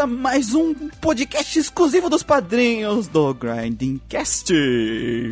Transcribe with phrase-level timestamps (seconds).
[0.00, 4.50] a mais um podcast exclusivo dos padrinhos do Grinding Cast.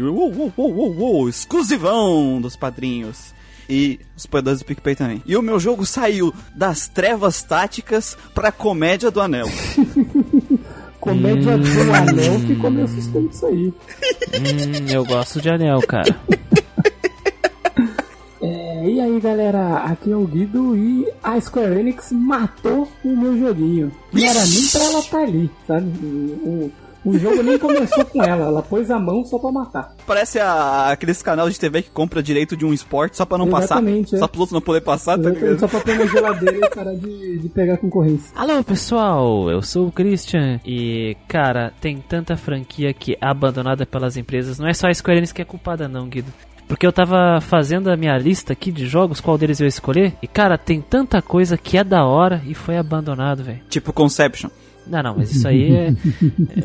[0.02, 3.32] Uou, uou, uou, uou, uou, exclusivão dos padrinhos.
[3.66, 5.22] E os apoiadores do PicPay também.
[5.24, 9.48] E o meu jogo saiu das trevas táticas pra comédia do anel.
[11.00, 13.68] Comédia do anel ficou meio assustante isso aí.
[13.68, 16.14] Hum, eu gosto de anel, cara.
[18.98, 23.92] E aí galera, aqui é o Guido e a Square Enix matou o meu joguinho.
[24.12, 25.86] Não era nem pra ela estar ali, sabe?
[26.04, 26.72] O,
[27.04, 29.94] o, o jogo nem começou com ela, ela pôs a mão só pra matar.
[30.04, 33.46] Parece a, aqueles canal de TV que compra direito de um esporte só pra não
[33.46, 34.16] Exatamente, passar.
[34.16, 34.18] é.
[34.18, 35.60] Só pros outros não poder passar, tá Exatamente, ligado?
[35.60, 38.32] Só pra pôr na geladeira e parar de, de pegar concorrência.
[38.34, 44.16] Alô, pessoal, eu sou o Christian e, cara, tem tanta franquia que é abandonada pelas
[44.16, 44.58] empresas.
[44.58, 46.32] Não é só a Square Enix que é culpada, não, Guido.
[46.68, 50.12] Porque eu tava fazendo a minha lista aqui de jogos, qual deles eu ia escolher.
[50.22, 53.60] E, cara, tem tanta coisa que é da hora e foi abandonado, velho.
[53.70, 54.50] Tipo Conception.
[54.86, 55.92] Não, não, mas isso aí é,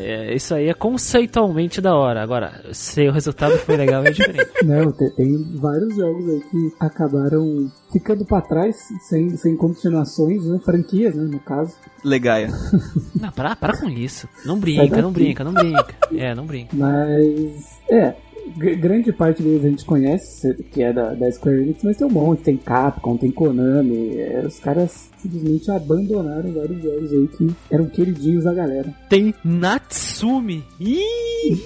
[0.00, 2.22] é- Isso aí é conceitualmente da hora.
[2.22, 4.50] Agora, se o resultado foi legal é diferente.
[4.64, 8.76] Não, tem, tem vários jogos aí que acabaram ficando pra trás,
[9.08, 10.58] sem, sem continuações, né?
[10.64, 11.74] Franquias, né, no caso.
[12.02, 12.48] Legaia.
[13.20, 14.26] Não, para, para com isso.
[14.46, 15.94] Não brinca, não brinca, não brinca.
[16.14, 16.74] É, não brinca.
[16.74, 18.14] Mas, é,
[18.56, 22.10] grande parte deles a gente conhece, que é da, da Square Enix, mas tem um
[22.10, 27.86] monte, tem Capcom, tem Konami, é, os caras simplesmente abandonaram vários jogos aí que eram
[27.86, 28.94] queridinhos da galera.
[29.08, 30.64] Tem Natsumi.
[30.80, 31.62] Ih!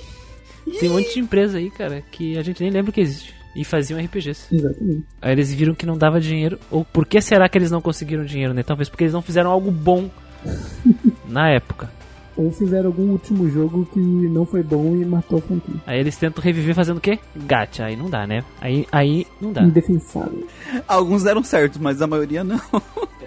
[0.78, 3.34] Tem um monte de empresa aí, cara, que a gente nem lembra que existe.
[3.56, 4.54] E faziam RPGs.
[4.54, 5.04] Exatamente.
[5.20, 6.58] Aí eles viram que não dava dinheiro.
[6.70, 8.62] Ou por que será que eles não conseguiram dinheiro, né?
[8.62, 10.08] Talvez porque eles não fizeram algo bom
[11.26, 11.90] na época.
[12.38, 15.74] Ou fizeram algum último jogo que não foi bom e matou a franquia.
[15.84, 17.18] Aí eles tentam reviver fazendo o quê?
[17.34, 17.84] Gacha.
[17.84, 18.44] Aí não dá, né?
[18.60, 19.62] Aí, aí não dá.
[19.62, 20.46] Indefensável.
[20.86, 22.60] Alguns deram certo, mas a maioria não.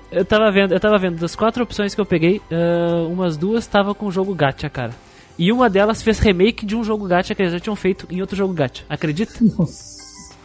[0.10, 3.68] Eu tava vendo, eu tava vendo, das quatro opções que eu peguei, ah, umas duas
[3.68, 4.92] tava com o jogo gacha, cara.
[5.38, 8.22] E uma delas fez remake de um jogo gacha que eles já tinham feito em
[8.22, 8.84] outro jogo gacha.
[8.88, 9.34] Acredita?
[9.58, 9.91] Nossa.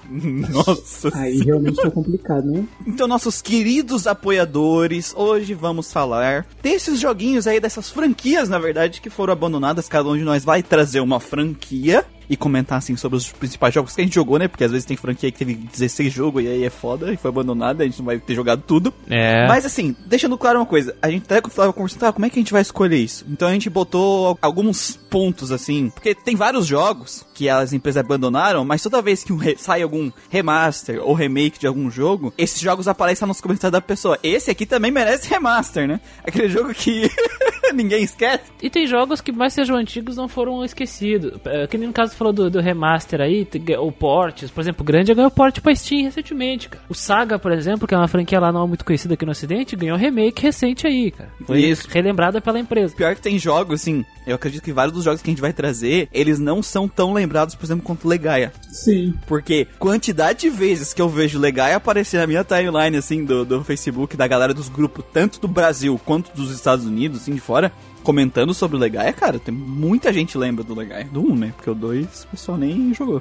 [0.50, 1.10] Nossa.
[1.14, 2.64] Aí realmente foi complicado, né?
[2.86, 9.10] Então, nossos queridos apoiadores, hoje vamos falar desses joguinhos aí, dessas franquias, na verdade, que
[9.10, 9.88] foram abandonadas.
[9.88, 13.94] Cada um de nós vai trazer uma franquia e comentar, assim, sobre os principais jogos
[13.94, 14.48] que a gente jogou, né?
[14.48, 17.28] Porque às vezes tem franquia que teve 16 jogos e aí é foda e foi
[17.30, 18.92] abandonada, a gente não vai ter jogado tudo.
[19.08, 19.46] É.
[19.46, 22.38] Mas assim, deixando claro uma coisa, a gente até tava conversando, tá, como é que
[22.38, 23.24] a gente vai escolher isso?
[23.28, 28.02] Então a gente botou al- alguns pontos assim, porque tem vários jogos que as empresas
[28.04, 32.60] abandonaram, mas toda vez que um sai algum remaster ou remake de algum jogo, esses
[32.60, 34.18] jogos aparecem lá nos comentários da pessoa.
[34.22, 36.00] Esse aqui também merece remaster, né?
[36.24, 37.10] Aquele jogo que
[37.74, 38.44] ninguém esquece.
[38.62, 41.32] E tem jogos que mais sejam antigos não foram esquecidos.
[41.44, 43.46] É, Que nem no caso falou do, do remaster aí,
[43.78, 44.50] ou portes.
[44.50, 46.84] Por exemplo, o Grande ganhou porte pra Steam recentemente, cara.
[46.88, 49.76] O Saga, por exemplo, que é uma franquia lá não muito conhecida aqui no ocidente,
[49.76, 51.30] ganhou remake recente aí, cara.
[51.44, 51.88] Foi Isso.
[51.90, 52.94] relembrada pela empresa.
[52.94, 55.52] Pior que tem jogos, assim, eu acredito que vários dos jogos que a gente vai
[55.52, 58.52] trazer, eles não são tão lembrados, por exemplo, quanto Legaia.
[58.70, 59.14] Sim.
[59.26, 63.64] Porque quantidade de vezes que eu vejo Legaia aparecer na minha timeline, assim, do, do
[63.64, 67.55] Facebook, da galera dos grupos, tanto do Brasil quanto dos Estados Unidos, assim, de fora,
[68.02, 71.08] comentando sobre o Legaia, cara, tem muita gente lembra do Legaia.
[71.10, 71.52] Do 1, né?
[71.56, 73.20] Porque o 2 o pessoal nem jogou.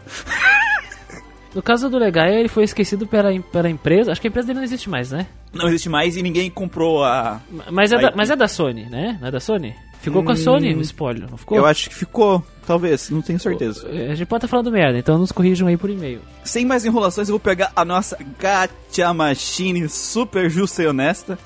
[1.56, 4.12] No caso do Legaia, ele foi esquecido pela, pela empresa.
[4.12, 5.26] Acho que a empresa dele não existe mais, né?
[5.54, 7.40] Não existe mais e ninguém comprou a.
[7.72, 9.18] Mas é, Aí- da, mas é da Sony, né?
[9.22, 9.74] Não é da Sony?
[10.02, 11.58] Ficou com a Sony o spoiler, não ficou?
[11.58, 13.88] Eu acho que ficou, talvez, não tenho certeza.
[13.88, 16.22] A gente pode estar falando merda, então nos corrijam aí por e-mail.
[16.44, 21.40] Sem mais enrolações, eu vou pegar a nossa Gacha Machine super justa e honesta.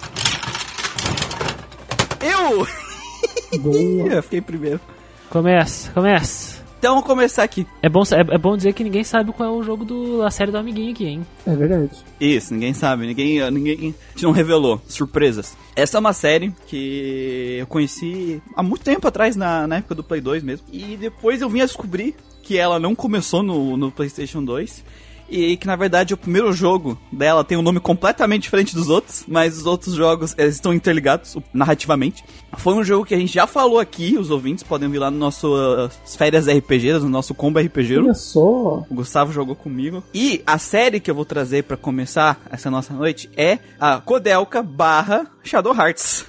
[2.21, 2.67] Eu!
[3.59, 4.09] Boa.
[4.15, 4.79] Eu fiquei primeiro.
[5.29, 6.59] Começa, começa.
[6.79, 7.67] Então vamos começar aqui.
[7.81, 10.31] É bom, é, é bom dizer que ninguém sabe qual é o jogo do, a
[10.31, 11.27] série do amiguinho aqui, hein?
[11.45, 11.91] É verdade.
[12.21, 14.81] Isso, ninguém sabe, ninguém, ninguém a gente não revelou.
[14.87, 15.57] Surpresas.
[15.75, 20.03] Essa é uma série que eu conheci há muito tempo atrás, na, na época do
[20.05, 20.65] Play 2 mesmo.
[20.71, 24.83] E depois eu vim a descobrir que ela não começou no, no PlayStation 2.
[25.29, 29.23] E que na verdade o primeiro jogo dela tem um nome completamente diferente dos outros,
[29.27, 32.23] mas os outros jogos eles estão interligados narrativamente.
[32.57, 35.17] Foi um jogo que a gente já falou aqui, os ouvintes podem vir lá no
[35.17, 37.97] nosso uh, férias RPG, no nosso combo RPG.
[37.97, 38.85] Olha só.
[38.89, 40.03] O Gustavo jogou comigo.
[40.13, 44.63] E a série que eu vou trazer pra começar essa nossa noite é a Codelca
[44.63, 46.25] barra Shadow Hearts.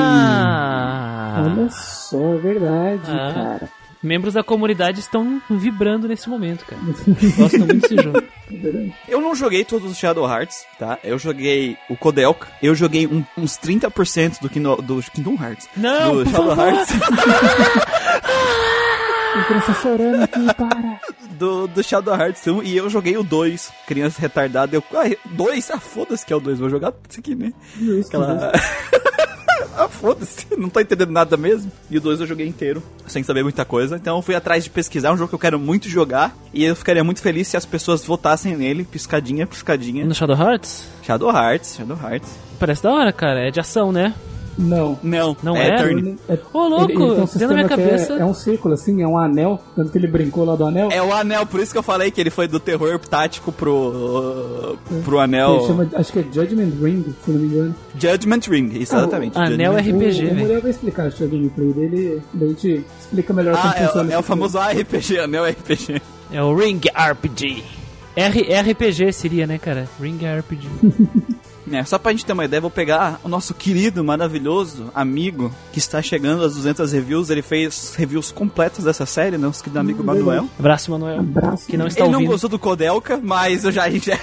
[0.00, 1.42] Ah!
[1.46, 3.32] Olha só, é verdade, Ah.
[3.34, 3.68] cara.
[4.02, 6.80] Membros da comunidade estão vibrando nesse momento, cara.
[7.36, 8.22] Gostam muito desse jogo.
[8.50, 8.94] verdade.
[9.06, 10.98] Eu não joguei todos os Shadow Hearts, tá?
[11.04, 15.68] Eu joguei o Kodelka, eu joguei um- uns 30% do, Kino, do Kingdom Hearts.
[15.76, 16.66] Não, do Shadow favor.
[16.66, 16.88] Hearts.
[19.32, 21.00] Tem criança chorando aqui, para.
[21.40, 24.76] Do, do Shadow Hearts 1 e eu joguei o 2, criança retardada.
[24.76, 25.70] Eu, ah, 2?
[25.70, 27.54] Ah, foda-se que é o 2, vou jogar isso aqui, né?
[27.80, 28.52] Justo, Aquela.
[29.74, 31.72] ah, foda-se, não tô entendendo nada mesmo.
[31.90, 33.96] E o 2 eu joguei inteiro, sem saber muita coisa.
[33.96, 36.36] Então eu fui atrás de pesquisar, um jogo que eu quero muito jogar.
[36.52, 40.04] E eu ficaria muito feliz se as pessoas votassem nele, piscadinha, piscadinha.
[40.04, 40.86] No Shadow Hearts?
[41.02, 42.30] Shadow Hearts, Shadow Hearts.
[42.58, 43.48] Parece da hora, cara.
[43.48, 44.14] É de ação, né?
[44.58, 44.98] Não.
[45.02, 46.14] Não, Não é é?
[46.28, 48.24] É, Ô, louco, ele, ele tem um dentro da sistema minha que cabeça- é, é
[48.24, 49.60] um círculo, assim, é um anel.
[49.74, 50.88] Tanto que ele brincou lá do anel.
[50.90, 54.76] É o anel, por isso que eu falei que ele foi do terror tático pro.
[55.04, 55.56] pro anel.
[55.56, 57.74] Ele chama, acho que é Judgment Ring, se não me engano.
[57.96, 59.36] Judgment Ring, exatamente.
[59.38, 60.34] Ah, o anel Judgment é RPG, o, o.
[60.36, 63.86] Muriel vai explicar acho, a gameplay dele, daí a gente explica melhor como Ah, é,
[63.86, 66.02] funciona é o esse famoso RPG, anel RPG.
[66.32, 67.64] É o Ring RPG.
[68.16, 69.88] R RPG seria, né, cara?
[70.00, 70.68] Ring RPG.
[71.70, 75.78] É, só pra gente ter uma ideia, vou pegar o nosso querido, maravilhoso amigo que
[75.78, 77.30] está chegando às 200 reviews.
[77.30, 79.46] Ele fez reviews completas dessa série, né?
[79.46, 80.48] Nosso querido amigo Hum, Manuel.
[80.58, 81.20] Abraço, Manuel.
[81.20, 81.66] Abraço.
[81.66, 82.30] Que não está Ele não ouvindo.
[82.32, 84.16] gostou do Kodelka, mas eu já, a gente já,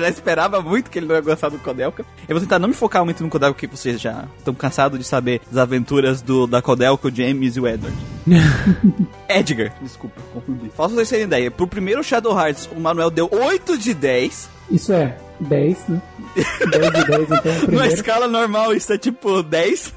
[0.00, 2.04] já esperava muito que ele não ia gostar do Kodelka.
[2.28, 5.04] Eu vou tentar não me focar muito no Kodelka, porque vocês já estão cansados de
[5.04, 7.96] saber das aventuras do, da Kodelka, o James e o Edward.
[9.28, 10.68] Edgar, desculpa, confundi.
[10.76, 14.48] Pra vocês terem ideia, pro primeiro Shadow Hearts, o Manuel deu 8 de 10.
[14.70, 16.02] Isso é 10, né?
[16.70, 17.94] 10 de 10, então, primeiro.
[17.94, 19.94] escala normal, isso é tipo 10.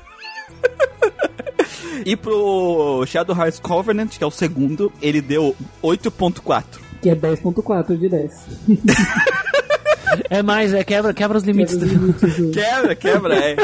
[2.05, 6.63] e pro Shadow Hearts Covenant, que é o segundo, ele deu 8.4.
[7.01, 8.33] Que é 10.4 de 10.
[10.29, 11.75] É mais, é quebra, quebra os limites.
[11.75, 13.55] Quebra os limites do- Quebra, quebra, é.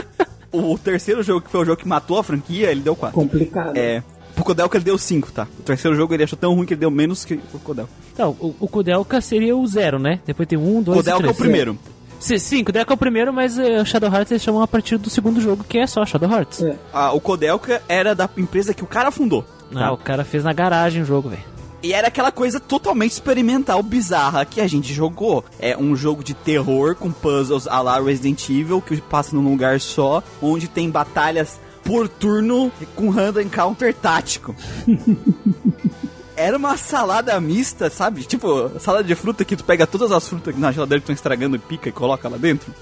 [0.52, 3.14] O terceiro jogo, que foi o jogo que matou a franquia, ele deu 4.
[3.20, 3.76] Complicado.
[3.76, 4.04] É.
[4.46, 5.48] Kodelka ele deu 5, tá?
[5.60, 7.92] O terceiro jogo ele achou tão ruim que ele deu menos que o Kodelka.
[8.14, 10.20] Então, o, o Kudelka seria o zero, né?
[10.26, 11.36] Depois tem um, dois, Kodelka é três.
[11.36, 11.80] o primeiro.
[12.20, 15.10] Sim, sim, Kudelka é o primeiro, mas o Shadow Hearts eles chamam a partir do
[15.10, 16.64] segundo jogo, que é só Shadow Hearts.
[16.64, 16.76] É.
[16.94, 19.44] Ah, o Kodelka era da empresa que o cara fundou.
[19.74, 21.44] Ah, o cara fez na garagem o jogo, velho.
[21.84, 25.46] E era aquela coisa totalmente experimental, bizarra que a gente jogou.
[25.60, 29.80] É um jogo de terror com puzzles a la Resident Evil, que passa num lugar
[29.80, 34.54] só, onde tem batalhas por turno com random encounter tático.
[36.36, 38.24] Era uma salada mista, sabe?
[38.24, 41.56] Tipo, salada de fruta que tu pega todas as frutas na geladeira que estão estragando
[41.56, 42.74] e pica e coloca lá dentro.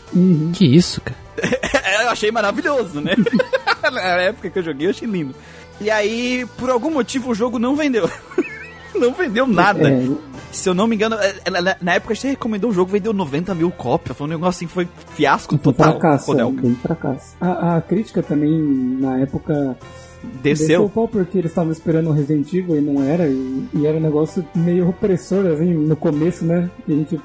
[0.54, 1.20] Que isso, cara?
[2.02, 3.16] eu achei maravilhoso, né?
[3.84, 5.36] Na época que eu joguei, eu achei lindo.
[5.80, 8.10] E aí, por algum motivo, o jogo não vendeu.
[9.00, 9.90] não vendeu nada.
[9.90, 10.08] É,
[10.52, 11.50] Se eu não me engano, é, é,
[11.82, 14.16] na- época você recomendou o jogo, vendeu 90 mil cópias.
[14.18, 15.92] Foi um negócio assim, foi fiasco foi total.
[15.94, 17.36] fracasso, é, bem fracasso.
[17.42, 18.52] A, a crítica também,
[19.00, 19.78] na época,
[20.42, 20.90] desceu o Desceu.
[20.90, 24.02] pau porque eles estavam esperando o Resident Evil e não era, e, e era um
[24.02, 26.70] negócio meio opressor, assim, no começo, né?
[26.86, 27.20] Que a gente a-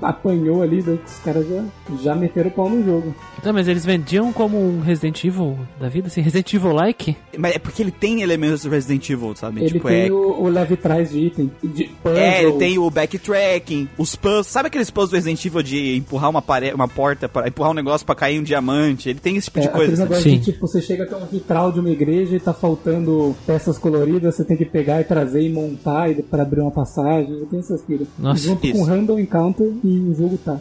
[0.00, 1.64] apanhou ali, daí os caras já,
[2.02, 3.14] já meteram o pau no jogo.
[3.42, 7.16] Tá, mas eles vendiam como um Resident Evil da vida, assim, Resident Evil-like?
[7.36, 9.60] Mas é porque ele tem elementos do Resident Evil, sabe?
[9.60, 10.12] Ele tipo, tem é.
[10.12, 12.18] o, o leve trás de item, de puzzle.
[12.18, 14.46] É, ele tem o backtracking, os puzzles.
[14.46, 16.72] Sabe aqueles puzzles do Resident Evil de empurrar uma, pare...
[16.72, 19.08] uma porta, para empurrar um negócio pra cair um diamante?
[19.08, 20.02] Ele tem esse tipo É, de coisa.
[20.02, 20.38] negócio Sim.
[20.38, 24.36] de tipo, você chega até um vitral de uma igreja e tá faltando peças coloridas,
[24.36, 27.82] você tem que pegar e trazer e montar e, pra abrir uma passagem, tem essas
[27.82, 28.06] coisas.
[28.18, 28.78] Nossa, Junto isso.
[28.78, 30.60] com Random Encounter e o jogo tá.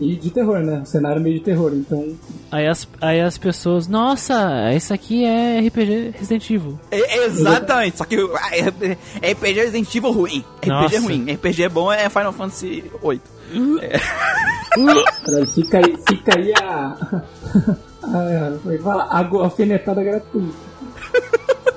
[0.00, 0.80] E de terror, né?
[0.82, 2.16] O cenário meio de terror, então.
[2.50, 6.78] Aí as, aí as pessoas, nossa, esse aqui é RPG Resident Evil.
[6.90, 10.44] É, exatamente, só que ah, é, é RPG Resident Evil ruim.
[10.56, 10.96] RPG Nossa.
[10.96, 11.32] é ruim.
[11.32, 13.20] RPG bom é Final Fantasy VIII.
[15.24, 17.22] Cara, fica aí, fica aí a.
[18.02, 19.04] a, como é que fala?
[19.04, 20.71] A alfinetada gratuita.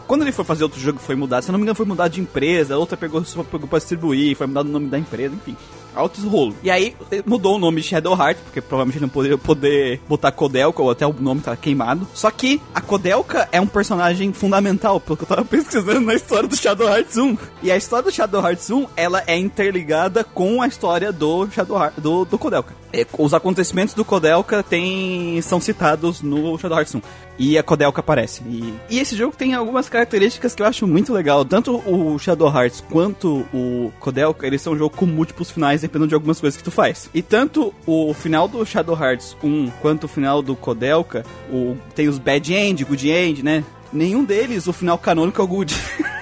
[0.07, 1.43] Quando ele foi fazer outro jogo, foi mudado.
[1.43, 2.77] Se não me engano, foi mudado de empresa.
[2.77, 4.35] Outra pegou, pegou pra distribuir.
[4.35, 5.55] Foi mudado o nome da empresa, enfim.
[5.95, 6.53] Altos rolo.
[6.61, 6.93] E aí,
[7.25, 11.07] mudou o nome de Shadow Heart, porque provavelmente não poderia poder botar Kodelka, ou até
[11.07, 12.05] o nome tá queimado.
[12.13, 16.49] Só que a Kodelka é um personagem fundamental, pelo que eu tava pesquisando na história
[16.49, 17.37] do Shadow Hearts 1.
[17.63, 21.77] E a história do Shadow Hearts 1, ela é interligada com a história do Shadow
[21.77, 22.75] Heart, do, do Kodelka.
[22.91, 27.01] É, os acontecimentos do Kodelka tem, são citados no Shadow Hearts 1.
[27.37, 28.41] E a Kodelka aparece.
[28.47, 31.43] E, e esse jogo tem algumas características que eu acho muito legal.
[31.43, 36.07] Tanto o Shadow Hearts quanto o Kodelka, eles são um jogo com múltiplos finais, dependendo
[36.09, 37.09] de algumas coisas que tu faz.
[37.13, 42.07] E tanto o final do Shadow Hearts 1 quanto o final do Kodelka, o, tem
[42.07, 43.63] os Bad End, Good End, né?
[43.91, 45.75] Nenhum deles, o final canônico é o Good.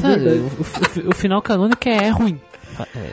[0.00, 2.40] Tá, o, o- o final canônico é, é ruim.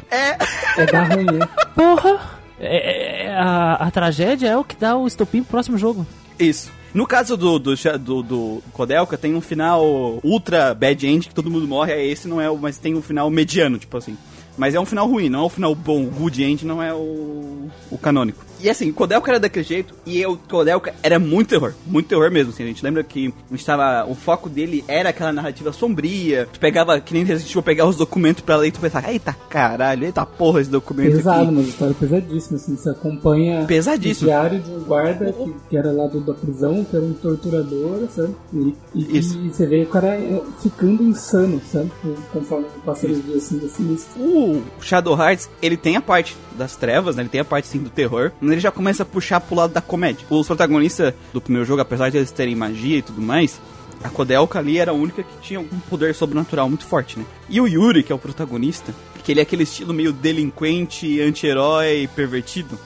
[0.09, 0.37] É,
[0.77, 1.47] É dar ruim, né?
[1.75, 2.19] porra!
[2.59, 6.05] É- é- a, a tragédia é o que dá o estopim pro próximo jogo.
[6.39, 6.71] Isso.
[6.95, 9.83] No caso do, do, do, do Kodelka, tem um final
[10.23, 11.91] ultra bad end que todo mundo morre.
[11.91, 14.17] Aí Esse não é o, mas tem um final mediano, tipo assim.
[14.57, 16.05] Mas é um final ruim, não é um final bom.
[16.05, 18.45] O good end não é o, o canônico.
[18.65, 22.51] E assim, Kodelka era daquele jeito, e o Kodelka era muito terror, muito terror mesmo,
[22.51, 26.99] assim, a gente lembra que estava, o foco dele era aquela narrativa sombria, tu pegava,
[26.99, 30.25] que nem a gente pegar os documentos pra ler e tu pensava, eita caralho, eita
[30.25, 31.51] porra esse documento Pesado, aqui.
[31.51, 34.29] uma história pesadíssima, assim, você acompanha Pesadíssimo.
[34.29, 37.13] o diário de um guarda que, que era lá do, da prisão, que era um
[37.13, 38.35] torturador, sabe?
[38.51, 41.91] E, e, e você vê o cara é, ficando insano, sabe?
[42.33, 43.93] Conforme passa os dias assim, assim.
[44.17, 47.21] O Shadow Hearts, ele tem a parte das trevas, né?
[47.21, 49.73] Ele tem a parte sim do terror, mas ele já começa a puxar pro lado
[49.73, 50.25] da comédia.
[50.29, 53.59] Os protagonistas do primeiro jogo, apesar de eles terem magia e tudo mais,
[54.03, 57.25] a Kodelka ali era a única que tinha algum poder sobrenatural muito forte, né?
[57.49, 58.93] E o Yuri, que é o protagonista,
[59.23, 62.79] que ele é aquele estilo meio delinquente, anti-herói, pervertido,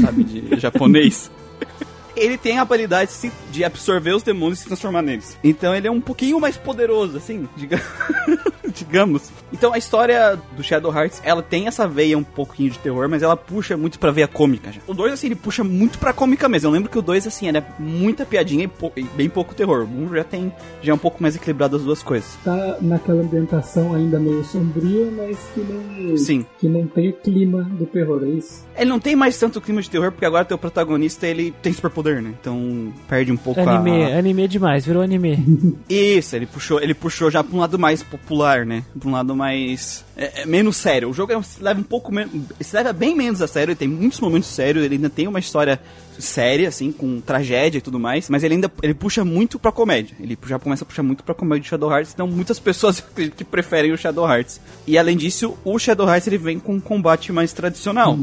[0.00, 1.30] sabe, de japonês.
[2.16, 3.10] Ele tem a habilidade
[3.50, 5.36] de absorver os demônios e se transformar neles.
[5.42, 7.82] Então ele é um pouquinho mais poderoso, assim, diga...
[8.74, 9.30] digamos.
[9.52, 13.22] Então a história do Shadow Hearts, ela tem essa veia um pouquinho de terror, mas
[13.22, 14.80] ela puxa muito pra veia cômica já.
[14.86, 16.68] O 2, assim, ele puxa muito pra cômica mesmo.
[16.68, 19.82] Eu lembro que o 2, assim, era muita piadinha e, pou- e bem pouco terror.
[19.84, 20.52] O 1 já tem,
[20.82, 22.36] já é um pouco mais equilibrado as duas coisas.
[22.44, 26.46] Tá naquela ambientação ainda meio sombria, mas que não, Sim.
[26.58, 28.64] que não tem o clima do terror, é isso?
[28.76, 32.20] Ele não tem mais tanto clima de terror, porque agora teu protagonista, ele tem superpoder,
[32.22, 32.32] né?
[32.40, 34.18] Então perde um pouco Anime, a...
[34.18, 35.34] anime demais, virou anime.
[35.88, 38.84] Isso, ele puxou, ele puxou já pra um lado mais popular, né?
[38.98, 40.04] Pra um lado mais.
[40.16, 41.10] é, é, menos sério.
[41.10, 42.32] O jogo é se leva um pouco menos.
[42.60, 45.38] Se leva bem menos a sério, ele tem muitos momentos sérios, ele ainda tem uma
[45.38, 45.80] história
[46.18, 50.16] séria, assim, com tragédia e tudo mais, mas ele ainda ele puxa muito pra comédia.
[50.20, 53.44] Ele já começa a puxar muito pra comédia de Shadow Hearts, então muitas pessoas que
[53.44, 54.60] preferem o Shadow Hearts.
[54.86, 58.16] E além disso, o Shadow Hearts ele vem com um combate mais tradicional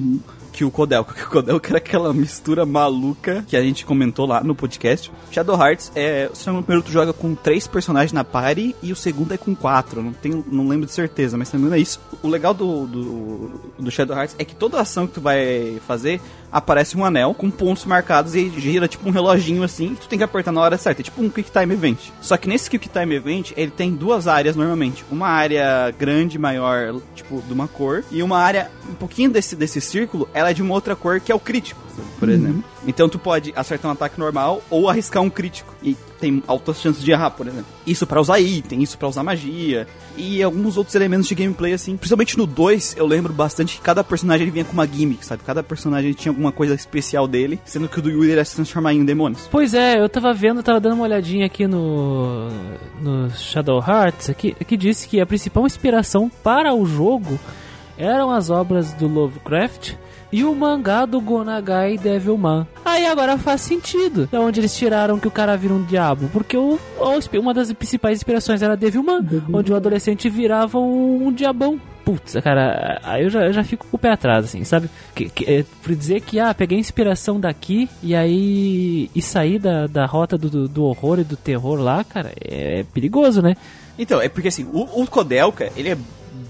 [0.51, 1.13] que o Kodelka.
[1.21, 5.11] Que o Kodelka era aquela mistura maluca que a gente comentou lá no podcast.
[5.31, 6.29] Shadow Hearts é.
[6.33, 9.37] Se não me engano, tu joga com três personagens na party e o segundo é
[9.37, 10.01] com quatro.
[10.01, 11.99] Não, tenho, não lembro de certeza, mas se não me engano é isso.
[12.21, 16.19] O legal do, do, do Shadow Hearts é que toda ação que tu vai fazer
[16.51, 20.19] aparece um anel com pontos marcados e gira tipo um reloginho assim, que tu tem
[20.19, 21.99] que apertar na hora certa, é tipo um Quick Time Event.
[22.21, 25.05] Só que nesse Quick Time Event, ele tem duas áreas normalmente.
[25.11, 29.79] Uma área grande, maior, tipo, de uma cor, e uma área um pouquinho desse, desse
[29.79, 31.80] círculo, ela é de uma outra cor que é o crítico,
[32.19, 32.63] por exemplo.
[32.87, 35.73] Então tu pode acertar um ataque normal ou arriscar um crítico.
[35.83, 37.65] E tem altas chances de errar, por exemplo.
[37.85, 39.87] Isso pra usar item, isso pra usar magia.
[40.15, 41.97] E alguns outros elementos de gameplay, assim.
[41.97, 45.41] Principalmente no 2, eu lembro bastante que cada personagem ele vinha com uma gimmick, sabe?
[45.43, 48.93] Cada personagem tinha alguma coisa especial dele, sendo que o do Yuri era se transformar
[48.93, 49.47] em demônios.
[49.49, 52.49] Pois é, eu tava vendo, tava dando uma olhadinha aqui no,
[53.01, 57.39] no Shadow Hearts, aqui, que disse que a principal inspiração para o jogo
[57.97, 59.93] eram as obras do Lovecraft
[60.31, 62.65] e o mangá do Gonagai Devilman.
[62.85, 64.27] Aí agora faz sentido.
[64.31, 66.29] Da onde eles tiraram que o cara vira um diabo.
[66.31, 69.59] Porque o, o- uma das principais inspirações era Devilman, Devilman.
[69.59, 71.79] onde o adolescente virava um, um diabão.
[72.03, 74.89] Putz, cara, aí eu já, eu já fico com o pé atrás, assim, sabe?
[75.13, 79.09] Que, que, é, por dizer que, ah, peguei inspiração daqui e aí.
[79.15, 83.41] e sair da, da rota do, do, horror e do terror lá, cara, é perigoso,
[83.41, 83.55] né?
[83.99, 85.97] Então, é porque assim, o, o Kodelka, ele é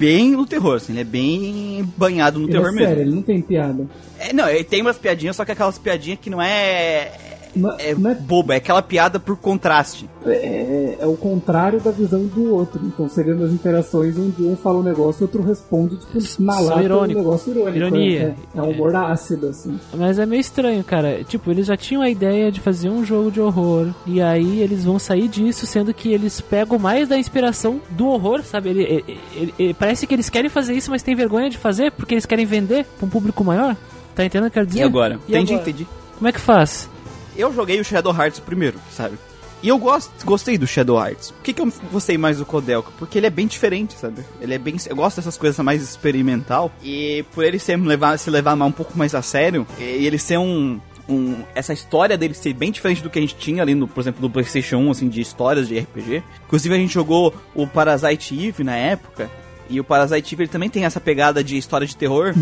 [0.01, 2.88] bem no terror, assim, ele é bem banhado no Ele terror é mesmo.
[2.88, 3.88] sério, ele não tem piada.
[4.20, 7.30] É, não, ele tem umas piadinhas, só que aquelas piadinhas que não é.
[7.55, 10.10] Não, É não é, boba, é aquela piada por contraste.
[10.25, 12.79] é, é o contrário da visão do outro.
[12.86, 16.65] Então seriam as interações onde um fala um negócio e outro responde, tipo, na São
[16.65, 17.20] lata irônico.
[17.20, 17.77] um negócio irônico.
[17.77, 18.36] Ironia.
[18.55, 19.79] É, é um humor ácido, assim.
[19.93, 21.24] Mas é meio estranho, cara.
[21.24, 23.88] Tipo, eles já tinham a ideia de fazer um jogo de horror.
[24.05, 28.43] E aí eles vão sair disso, sendo que eles pegam mais da inspiração do horror,
[28.43, 28.70] sabe?
[28.70, 31.91] Ele, ele- ele- ele- parece que eles querem fazer isso, mas tem vergonha de fazer
[31.91, 33.75] porque eles querem vender pra um público maior.
[34.15, 34.79] Tá entendendo o que eu quero dizer?
[34.79, 35.20] E agora?
[35.27, 35.70] E entendi, agora?
[35.70, 35.88] entendi.
[36.17, 36.89] Como é que faz?
[37.35, 39.17] Eu joguei o Shadow Hearts primeiro, sabe?
[39.63, 41.29] E eu gosto, gostei do Shadow Hearts.
[41.31, 42.91] Por que, que eu gostei mais do Kodelka?
[42.97, 44.25] Porque ele é bem diferente, sabe?
[44.39, 44.75] Ele é bem.
[44.89, 46.71] Eu gosto dessas coisas mais experimental.
[46.83, 50.38] E por ele ser, levar, se levar um pouco mais a sério, e ele ser
[50.38, 50.79] um.
[51.09, 54.00] Um, essa história dele ser bem diferente do que a gente tinha ali no, por
[54.00, 56.23] exemplo, no PlayStation 1, assim, de histórias de RPG.
[56.45, 59.29] Inclusive a gente jogou o Parasite Eve na época.
[59.71, 62.33] E o Parasite Eve também tem essa pegada de história de terror.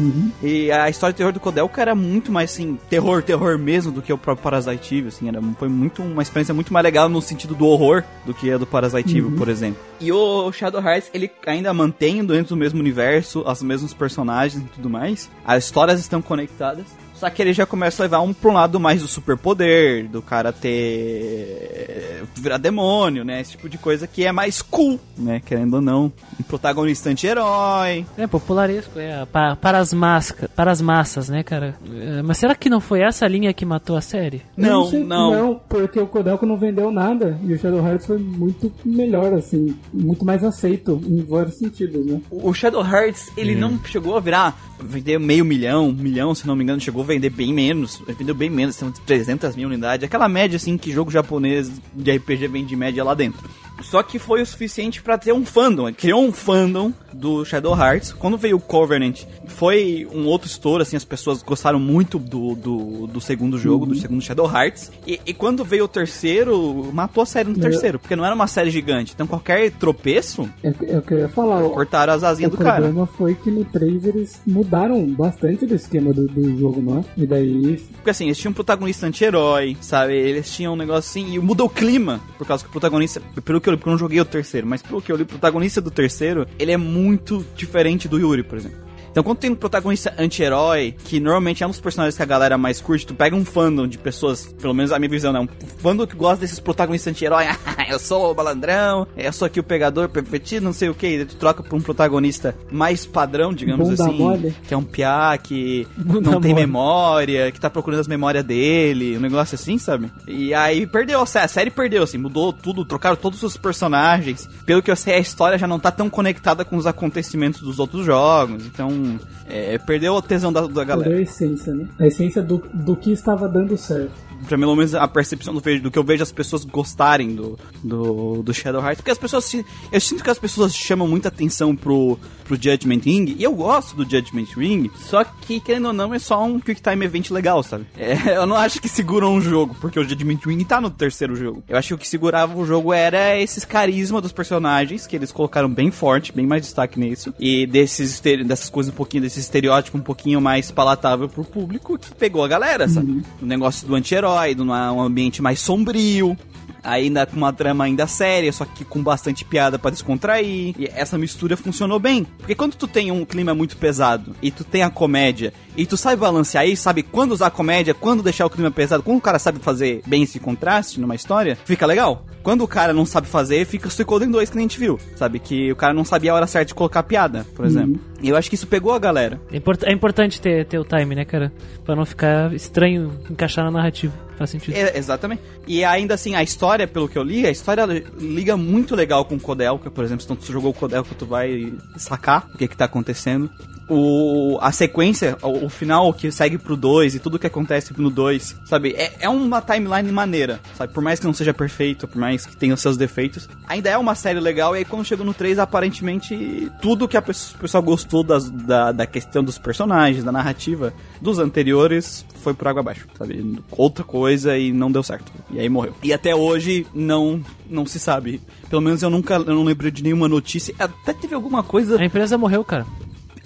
[0.42, 4.02] E a história de terror do Kodelka era muito mais assim, terror, terror mesmo do
[4.02, 7.22] que o próprio Parasite Eve, assim, era, foi muito uma experiência muito mais legal no
[7.22, 9.80] sentido do horror do que a do Parasite Eve, por exemplo.
[10.02, 14.68] E o Shadow Hearts, ele ainda mantém dentro do mesmo universo, os mesmos personagens e
[14.68, 15.30] tudo mais.
[15.46, 16.86] As histórias estão conectadas.
[17.20, 20.22] Só que ele já começa a levar um pra um lado mais do superpoder, do
[20.22, 22.24] cara ter.
[22.36, 23.42] virar demônio, né?
[23.42, 25.42] Esse tipo de coisa que é mais cool, né?
[25.46, 26.12] Querendo ou não.
[26.40, 28.06] Um protagonista anti-herói.
[28.18, 29.26] É popularesco, é.
[29.26, 31.76] pa- para, as masca, para as massas, né, cara?
[31.94, 34.42] É, Mas será que não foi essa linha que matou a série?
[34.56, 35.32] Não, sei- não.
[35.32, 39.76] Não, porque o Kodelko não vendeu nada e o Shadow Hearts foi muito melhor, assim,
[39.94, 42.22] muito mais aceito em vários sentidos, né?
[42.32, 46.56] O Shadow Hearts, ele não chegou a virar, vender meio milhão, um milhão, se não
[46.56, 50.30] me engano, chegou a vender bem menos, vendeu bem menos, são 300 mil unidades, aquela
[50.30, 53.50] média assim que jogo japonês de RPG vende média lá dentro.
[53.82, 58.14] Só que foi o suficiente pra ter um fandom, criou um fandom do Shadow Hearts.
[58.14, 63.08] Quando veio o Covenant, foi um outro estouro, assim, as pessoas gostaram muito do, do,
[63.08, 64.92] do segundo jogo, do segundo Shadow Hearts.
[65.08, 68.48] E, e quando veio o terceiro, matou a série no terceiro, porque não era uma
[68.48, 69.14] série gigante.
[69.14, 71.64] Então qualquer tropeço, É, o o que eu ia falar.
[71.64, 72.82] O, cortaram as asinhas o do cara.
[72.84, 77.04] problema foi que no 3 eles mudaram bastante do esquema do, do jogo, não é?
[77.18, 80.14] E daí Porque assim, eles tinham um protagonista anti-herói, sabe?
[80.14, 83.60] Eles tinham um negócio assim, e mudou o clima, por causa que o protagonista, pelo
[83.60, 85.28] que eu li, porque eu não joguei o terceiro, mas pelo que eu li, o
[85.28, 88.89] protagonista do terceiro, ele é muito diferente do Yuri, por exemplo.
[89.12, 92.58] Então, quando tem um protagonista anti-herói, que normalmente é um dos personagens que a galera
[92.58, 95.40] mais curte, tu pega um fandom de pessoas, pelo menos a minha visão, né?
[95.40, 95.48] Um
[95.80, 97.46] fandom que gosta desses protagonistas anti-herói.
[97.90, 101.18] eu sou o balandrão, eu sou aqui o pegador perfeito, não sei o que.
[101.18, 104.18] Daí tu troca pra um protagonista mais padrão, digamos Bunda assim.
[104.18, 104.56] mole.
[104.68, 106.66] Que é um piá que Bunda não tem mole.
[106.66, 110.12] memória, que tá procurando as memórias dele, um negócio assim, sabe?
[110.28, 114.48] E aí perdeu, a série perdeu, assim, mudou tudo, trocaram todos os personagens.
[114.66, 117.80] Pelo que eu sei, a história já não tá tão conectada com os acontecimentos dos
[117.80, 118.99] outros jogos, então
[119.48, 121.16] é, perdeu a tesão da, da perdeu galera.
[121.18, 121.88] a essência, né?
[122.00, 124.29] A essência do, do que estava dando certo.
[124.48, 128.54] Pelo menos a percepção do, do que eu vejo as pessoas gostarem do, do, do
[128.54, 128.98] Shadow Hearts.
[128.98, 129.54] Porque as pessoas.
[129.92, 133.36] Eu sinto que as pessoas chamam muita atenção pro, pro Judgment Ring.
[133.38, 134.90] E eu gosto do Judgment Ring.
[134.96, 137.86] Só que, querendo ou não, é só um Quick Time Event legal, sabe?
[138.10, 139.76] É, eu não acho que seguram um jogo.
[139.80, 141.64] Porque o Judgment Ring tá no terceiro jogo.
[141.68, 145.06] Eu acho que o que segurava o jogo era esses carisma dos personagens.
[145.06, 147.34] Que eles colocaram bem forte, bem mais destaque nisso.
[147.40, 152.00] E desses, dessas coisas um pouquinho, desse estereótipo um pouquinho mais palatável pro público.
[152.00, 153.24] Que pegou a galera, sabe?
[153.42, 156.38] O negócio do anti-herói, de uma- um ambiente mais sombrio.
[156.82, 160.74] Ainda com uma trama ainda séria, só que com bastante piada pra descontrair.
[160.80, 162.24] E essa mistura funcionou bem.
[162.38, 165.96] Porque quando tu tem um clima muito pesado e tu tem a comédia e tu
[165.98, 169.22] sabe balancear isso, sabe quando usar a comédia, quando deixar o clima pesado, quando o
[169.22, 172.26] cara sabe fazer bem esse contraste numa história, fica legal.
[172.44, 174.98] Quando o cara não sabe fazer, fica o Suicoden 2 que nem a gente viu.
[175.16, 175.40] Sabe?
[175.40, 178.00] Que o cara não sabia a hora certa de colocar piada, por exemplo.
[178.22, 179.40] E eu acho que isso pegou a galera.
[179.52, 181.52] É, import- é importante ter, ter o time, né, cara?
[181.86, 184.14] Pra não ficar estranho encaixar na narrativa.
[184.38, 184.74] Faz sentido.
[184.74, 185.42] É, exatamente.
[185.68, 187.86] E ainda assim, a história, pelo que eu li, a história
[188.18, 190.22] liga muito legal com o Kodelka, por exemplo.
[190.26, 193.50] Se tu jogou o Kodelka, tu vai sacar o que que tá acontecendo.
[193.90, 198.10] O, a sequência, o, o final que segue pro 2 e tudo que acontece no
[198.10, 198.92] 2, sabe?
[198.96, 200.94] É, é uma timeline maneira, sabe?
[200.94, 203.98] Por mais que não seja perfeito, por mais que tenha os seus defeitos, ainda é
[203.98, 204.76] uma série legal.
[204.76, 209.06] E aí quando chega no 3, aparentemente, tudo que a pessoa, gostou das- da, da
[209.08, 213.60] questão dos personagens, da narrativa dos anteriores, foi por água abaixo, sabe?
[213.72, 215.32] Outra coisa e não deu certo.
[215.52, 215.94] E aí morreu.
[216.04, 218.42] E até hoje não não se sabe.
[218.70, 220.74] Pelo menos eu nunca eu não lembro de nenhuma notícia.
[220.80, 222.00] Até teve alguma coisa.
[222.00, 222.86] A empresa morreu, cara.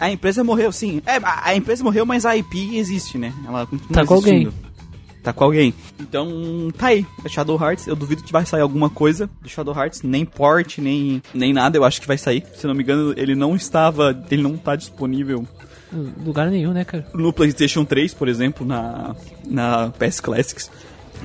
[0.04, 1.02] A empresa morreu, sim.
[1.06, 3.34] É, a, empresa morreu, mas a IP existe, né?
[3.48, 4.50] Ela continua Tá com alguém.
[5.24, 5.74] Tá com alguém.
[5.98, 7.06] Então, tá aí.
[7.24, 7.88] É Shadow Hearts.
[7.88, 10.02] Eu duvido que vai sair alguma coisa de Shadow Hearts.
[10.02, 11.78] Nem port, nem, nem nada.
[11.78, 12.44] Eu acho que vai sair.
[12.54, 14.22] Se não me engano, ele não estava.
[14.30, 15.48] Ele não tá disponível
[16.26, 17.08] Lugar nenhum, né, cara?
[17.14, 20.70] no PlayStation 3, por exemplo, na, na PS Classics.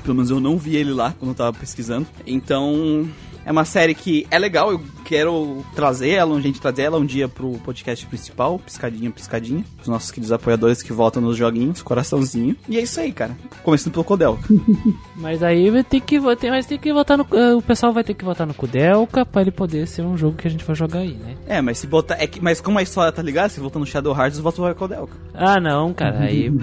[0.04, 2.06] Pelo menos eu não vi ele lá quando eu tava pesquisando.
[2.24, 3.08] Então,
[3.48, 7.06] é uma série que é legal, eu quero trazer ela, a gente trazer ela um
[7.06, 9.64] dia pro podcast principal, piscadinha, piscadinha.
[9.80, 12.54] Os nossos queridos apoiadores que voltam nos joguinhos, coraçãozinho.
[12.68, 13.34] E é isso aí, cara.
[13.62, 14.38] Começando pelo Codel.
[15.16, 17.26] Mas aí vai ter que votar, mas tem que votar no.
[17.32, 20.36] eh, O pessoal vai ter que votar no Kudelka pra ele poder ser um jogo
[20.36, 21.34] que a gente vai jogar aí, né?
[21.46, 22.14] É, mas se botar.
[22.22, 24.74] É que, mas como a história tá ligada, se voltar no Shadow Hearts, volta pro
[24.74, 25.08] Codel.
[25.34, 26.20] Ah, não, cara.
[26.20, 26.58] Aí, pô.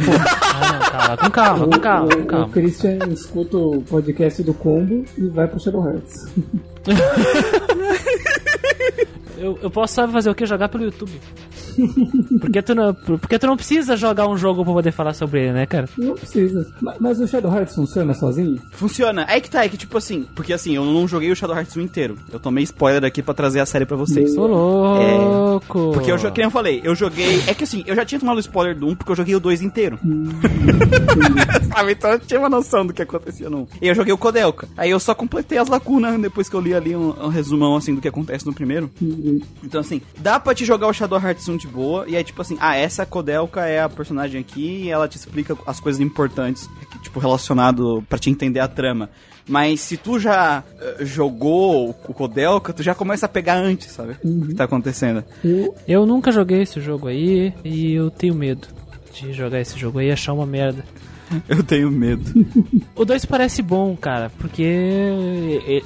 [0.53, 2.49] Ah, não, calma, com calma, com calma, o, com o, o calma.
[2.49, 6.27] Christian escuta o podcast do Combo e vai pro Shadow Hearts.
[9.37, 10.45] Eu, eu posso sabe fazer o que?
[10.45, 11.19] Jogar pelo YouTube.
[12.39, 15.53] Porque tu, não, porque tu não precisa jogar um jogo pra poder falar sobre ele,
[15.53, 15.87] né, cara?
[15.97, 16.65] Não precisa.
[16.81, 18.61] Ma- Mas o Shadow Hearts funciona sozinho?
[18.71, 19.25] Funciona.
[19.29, 20.25] É que tá, é que tipo assim.
[20.35, 22.17] Porque assim, eu não joguei o Shadow Hearts 1 inteiro.
[22.31, 24.35] Eu tomei spoiler aqui pra trazer a série pra vocês.
[24.37, 25.91] Ô, louco.
[25.93, 27.43] Porque eu, jo- que nem eu falei, eu joguei.
[27.47, 29.39] É que assim, eu já tinha tomado o spoiler do 1 porque eu joguei o
[29.39, 29.99] 2 inteiro.
[31.73, 31.91] Sabe?
[31.93, 33.67] Então eu tinha uma noção do que acontecia no 1.
[33.81, 34.67] E eu joguei o Kodelka.
[34.77, 37.93] Aí eu só completei as lacunas depois que eu li ali um, um resumão assim
[37.95, 38.89] do que acontece no primeiro.
[39.63, 42.05] Então assim, dá pra te jogar o Shadow Hearts 1 de boa.
[42.07, 45.57] E aí, tipo assim, ah, essa Kodelka é a personagem aqui e ela te explica
[45.65, 46.69] as coisas importantes,
[47.01, 49.09] tipo, relacionado para te entender a trama.
[49.47, 54.15] Mas se tu já uh, jogou o Kodelka, tu já começa a pegar antes, sabe?
[54.23, 54.41] Uhum.
[54.41, 55.23] O que tá acontecendo.
[55.43, 55.75] Eu...
[55.87, 58.67] eu nunca joguei esse jogo aí e eu tenho medo
[59.13, 60.83] de jogar esse jogo aí e achar uma merda.
[61.47, 62.23] Eu tenho medo.
[62.95, 64.63] o 2 parece bom, cara, porque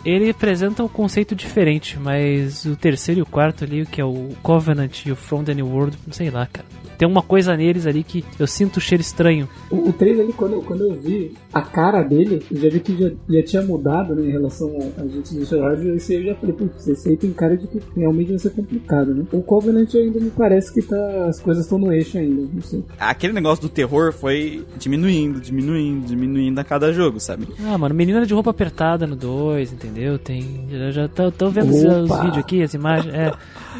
[0.06, 4.30] ele apresenta um conceito diferente, mas o terceiro e o quarto ali, que é o
[4.41, 6.67] Covenant e o From the New World, sei lá, cara
[7.00, 9.48] tem uma coisa neles ali que eu sinto o cheiro estranho.
[9.72, 12.98] O, o 3 ali, quando, quando eu vi a cara dele, eu já vi que
[12.98, 15.88] já, já tinha mudado né, em relação a, gente do Gerard.
[15.92, 18.50] Esse aí eu já falei, putz, esse aí tem cara de que realmente vai ser
[18.50, 19.24] complicado, né?
[19.32, 22.84] O Covenant ainda me parece que tá, as coisas estão no eixo ainda, não sei.
[23.00, 27.48] Aquele negócio do terror foi diminuindo, diminuindo, diminuindo a cada jogo, sabe?
[27.66, 30.20] Ah, mano, menina de roupa apertada no 2, entendeu?
[30.20, 30.68] Tem.
[30.70, 33.14] Já, já tô, tô vendo os, os, vídeos aqui, as imagens.
[33.14, 33.32] É.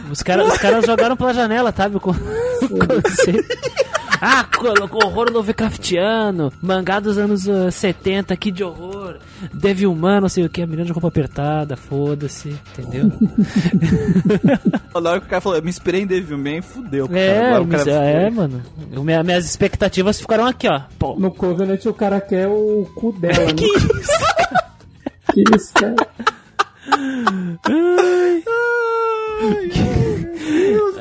[0.10, 2.00] Os caras os cara jogaram pela janela, sabe?
[2.00, 2.14] Com,
[4.22, 9.18] ah, colocou horror Lovecraftiano, mangá dos anos uh, ah, 70, que de horror.
[9.54, 13.12] Devil Man, não sei o que, a menina de roupa apertada, foda-se, entendeu?
[15.02, 17.10] Na hora que o cara falou, eu me inspirei em Devil Man, fudeu.
[17.12, 17.66] É, cara.
[17.66, 18.62] cara é, mano.
[18.92, 20.82] Minha, minhas expectativas ficaram aqui, ó.
[20.98, 21.16] Pô.
[21.18, 23.54] No Covenant o cara quer o cu dela, né?
[23.54, 24.12] que isso?
[25.34, 25.96] que isso, cara?
[27.66, 28.44] Ai.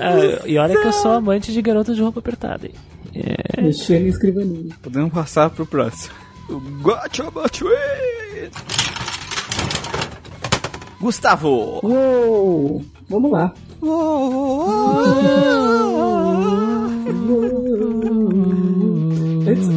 [0.01, 2.71] Ah, e olha que eu sou amante de garotas de roupa apertada.
[3.15, 3.63] É...
[3.63, 4.69] Mexendo em escrivaninho.
[4.81, 6.15] Podemos passar pro próximo.
[6.81, 7.25] Gotcha
[11.01, 11.81] Gustavo!
[11.83, 12.85] Uou!
[13.09, 13.53] Vamos lá.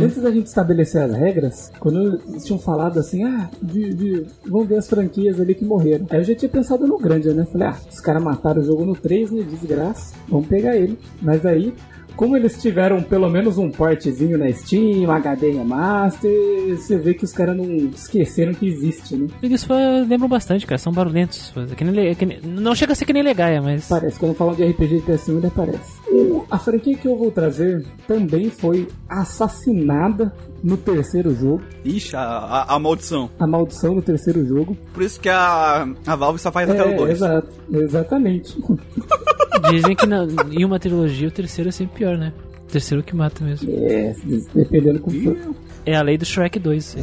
[0.06, 4.26] Antes, antes, da gente estabelecer as regras, quando eles tinham falado assim, ah, de, de,
[4.46, 6.06] vamos ver as franquias ali que morreram.
[6.10, 7.46] Aí eu já tinha pensado no grande, né?
[7.46, 9.44] Falei, ah, os caras mataram o jogo no 3, né?
[9.44, 10.98] Desgraça, vamos pegar ele.
[11.22, 11.74] Mas aí
[12.16, 16.32] como eles tiveram pelo menos um portezinho na Steam, HD remaster,
[16.78, 19.28] você vê que os caras não esqueceram que existe, né?
[19.42, 19.68] Eles
[20.08, 21.54] lembram bastante, cara, são barulhentos.
[21.72, 23.88] É que nem, é que nem, não chega a ser que nem Legaia, mas.
[23.88, 26.01] Parece, quando falam de RPG de PS1 ainda parece.
[26.50, 31.64] A franquia que eu vou trazer também foi assassinada no terceiro jogo.
[31.84, 33.30] Ixi, a, a, a, maldição.
[33.40, 34.78] A maldição no terceiro jogo.
[34.94, 37.12] Por isso que a, a Valve só faz é, até o 2.
[37.12, 38.62] Exato, exatamente.
[39.72, 42.34] Dizem que na, em uma trilogia o terceiro é sempre pior, né?
[42.64, 43.70] O terceiro que mata mesmo.
[43.72, 44.14] É,
[44.54, 45.38] dependendo como for.
[45.86, 46.96] É a lei do Shrek 2.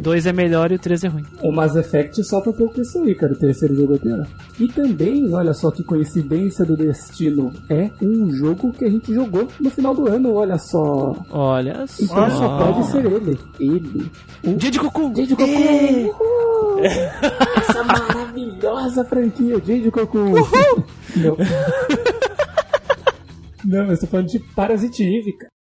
[0.00, 1.24] 2 é melhor e o 3 é ruim.
[1.42, 3.32] O Mass Effect só pra pouco isso aí, cara.
[3.32, 4.26] O terceiro jogo é pior.
[4.60, 7.52] E também, olha só que coincidência do destino.
[7.68, 11.16] É um jogo que a gente jogou no final do ano, olha só.
[11.30, 12.04] Olha só.
[12.04, 13.38] Então só pode ser ele.
[13.58, 14.10] Ele.
[14.44, 15.12] O Dia de Cocu.
[15.12, 15.50] Dia de Cocu.
[16.82, 17.10] É.
[17.58, 20.18] Essa maravilhosa franquia, Dia de Cocu.
[20.18, 20.84] Uhul.
[21.16, 21.36] Não.
[23.64, 25.55] Não, eu tô falando de Parasite Eve, cara.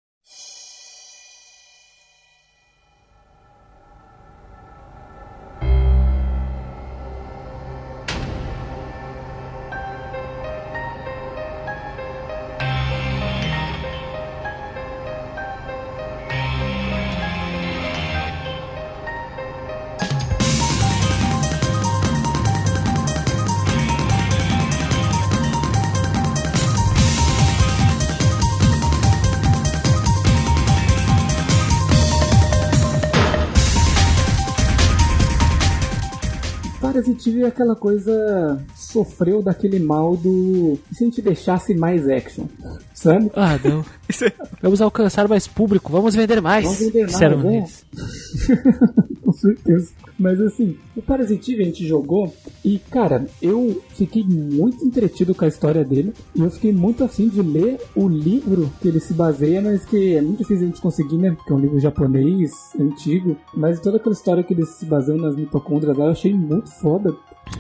[36.95, 38.57] Resident é aquela coisa
[38.95, 42.45] sofreu daquele mal do e se a gente deixasse mais action,
[42.93, 43.29] sabe?
[43.35, 43.83] Ah, não.
[44.61, 46.63] Vamos alcançar mais público, vamos vender mais.
[46.63, 49.15] Vamos vender mais, é.
[49.21, 49.91] Com certeza.
[50.17, 55.47] Mas assim, o Parasitive a gente jogou e, cara, eu fiquei muito entretido com a
[55.47, 59.61] história dele e eu fiquei muito afim de ler o livro que ele se baseia,
[59.61, 61.31] mas que é muito difícil a gente conseguir, né?
[61.31, 63.35] Porque é um livro japonês, antigo.
[63.53, 67.13] Mas toda aquela história que eles se baseiam nas mitocôndrias eu achei muito foda.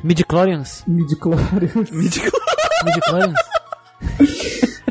[0.03, 0.83] Midichlorians?
[0.87, 1.91] Midichlorians.
[1.91, 3.39] Midichlorians?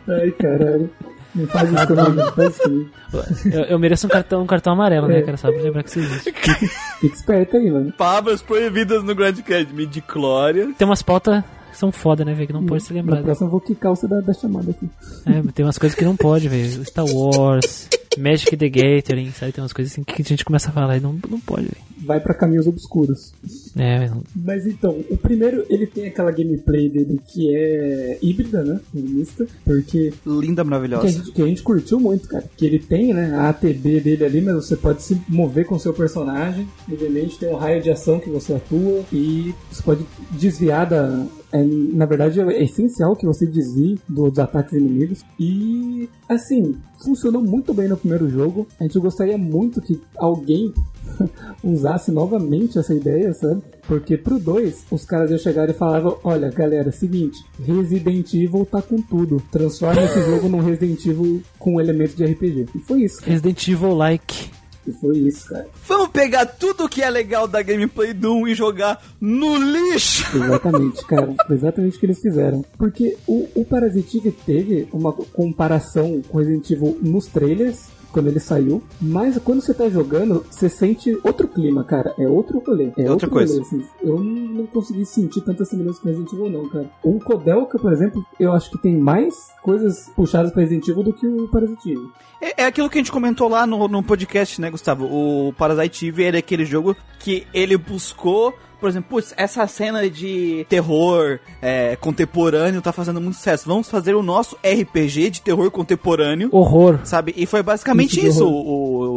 [0.08, 0.90] Ai, caralho.
[1.34, 5.08] Não faz isso comigo, não faz isso Eu, eu mereço um cartão, um cartão amarelo,
[5.08, 5.18] né, é.
[5.18, 5.36] né, cara?
[5.36, 6.32] Só pra lembrar que você existe.
[6.32, 7.92] Fica esperto aí, mano.
[7.92, 9.72] Palavras proibidas no Grand Canyon.
[9.72, 10.72] Midichlorian.
[10.72, 11.42] Tem umas pautas
[11.76, 12.46] são foda, né, velho?
[12.46, 13.18] Que não pode ser lembrado.
[13.18, 14.88] Na próxima eu vou quicar você da, da chamada aqui.
[15.26, 16.84] É, tem umas coisas que não pode, velho.
[16.84, 19.52] Star Wars, Magic the Gathering, sabe?
[19.52, 21.84] Tem umas coisas assim que a gente começa a falar e não, não pode, velho.
[22.04, 23.32] Vai pra caminhos obscuros.
[23.76, 28.80] É, Mas então, o primeiro, ele tem aquela gameplay dele que é híbrida, né?
[28.92, 30.12] Mista, porque...
[30.26, 31.02] Linda, maravilhosa.
[31.02, 32.44] Que a, gente, que a gente curtiu muito, cara.
[32.56, 35.80] Que ele tem, né, a ATB dele ali, mas você pode se mover com o
[35.80, 36.68] seu personagem.
[36.90, 41.62] Obviamente tem um raio de ação que você atua e você pode desviar da É,
[41.62, 45.24] na verdade, é essencial que você desvie dos ataques inimigos.
[45.38, 48.66] E, assim, funcionou muito bem no primeiro jogo.
[48.80, 50.74] A gente gostaria muito que alguém
[51.62, 53.62] usasse novamente essa ideia, sabe?
[53.86, 58.82] Porque pro 2, os caras iam chegar e falavam: Olha, galera, seguinte, Resident Evil tá
[58.82, 59.40] com tudo.
[59.52, 62.66] Transforma esse jogo num Resident Evil com um elemento de RPG.
[62.74, 63.20] E foi isso.
[63.22, 64.50] Resident Evil like.
[64.86, 65.66] E foi isso, cara.
[65.86, 70.24] Vamos pegar tudo que é legal da gameplay do 1 e jogar no lixo!
[70.36, 71.34] Exatamente, cara.
[71.46, 72.64] Foi exatamente o que eles fizeram.
[72.76, 78.80] Porque o, o Parasitic teve uma comparação com Resident Evil nos trailers, quando ele saiu.
[79.02, 82.14] Mas quando você tá jogando, você sente outro clima, cara.
[82.16, 82.92] É outro rolê.
[82.96, 83.54] É outra outro coisa.
[83.54, 83.84] Rolê, assim.
[84.00, 86.88] Eu não, consegui sentir tanta semelhança com Resident Evil, não, cara.
[87.02, 91.12] O Kodelka, por exemplo, eu acho que tem mais coisas puxadas pra Resident Evil do
[91.12, 92.08] que o Parasite Eve.
[92.40, 95.06] É, é aquilo que a gente comentou lá no, no podcast, né, Gustavo?
[95.06, 100.66] O Parasite Eve era aquele jogo que ele buscou por exemplo, putz, essa cena de
[100.68, 103.66] terror é, contemporâneo tá fazendo muito sucesso.
[103.66, 106.50] Vamos fazer o nosso RPG de terror contemporâneo.
[106.52, 107.00] Horror.
[107.02, 107.32] Sabe?
[107.34, 108.50] E foi basicamente Isso de isso, o,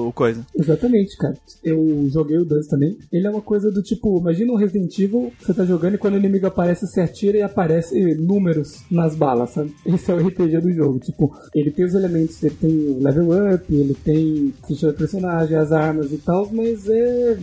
[0.06, 0.46] o- o coisa.
[0.58, 1.36] Exatamente, cara.
[1.62, 2.98] Eu joguei o 2 também.
[3.12, 6.14] Ele é uma coisa do tipo, imagina um Resident Evil, você tá jogando e quando
[6.14, 9.76] o inimigo aparece, você atira e aparece números nas balas, sabe?
[9.86, 10.98] Esse é o RPG do jogo.
[11.00, 15.58] Tipo, ele tem os elementos, ele tem o level up, ele tem ficha do personagem,
[15.58, 17.38] as armas e tal, mas é.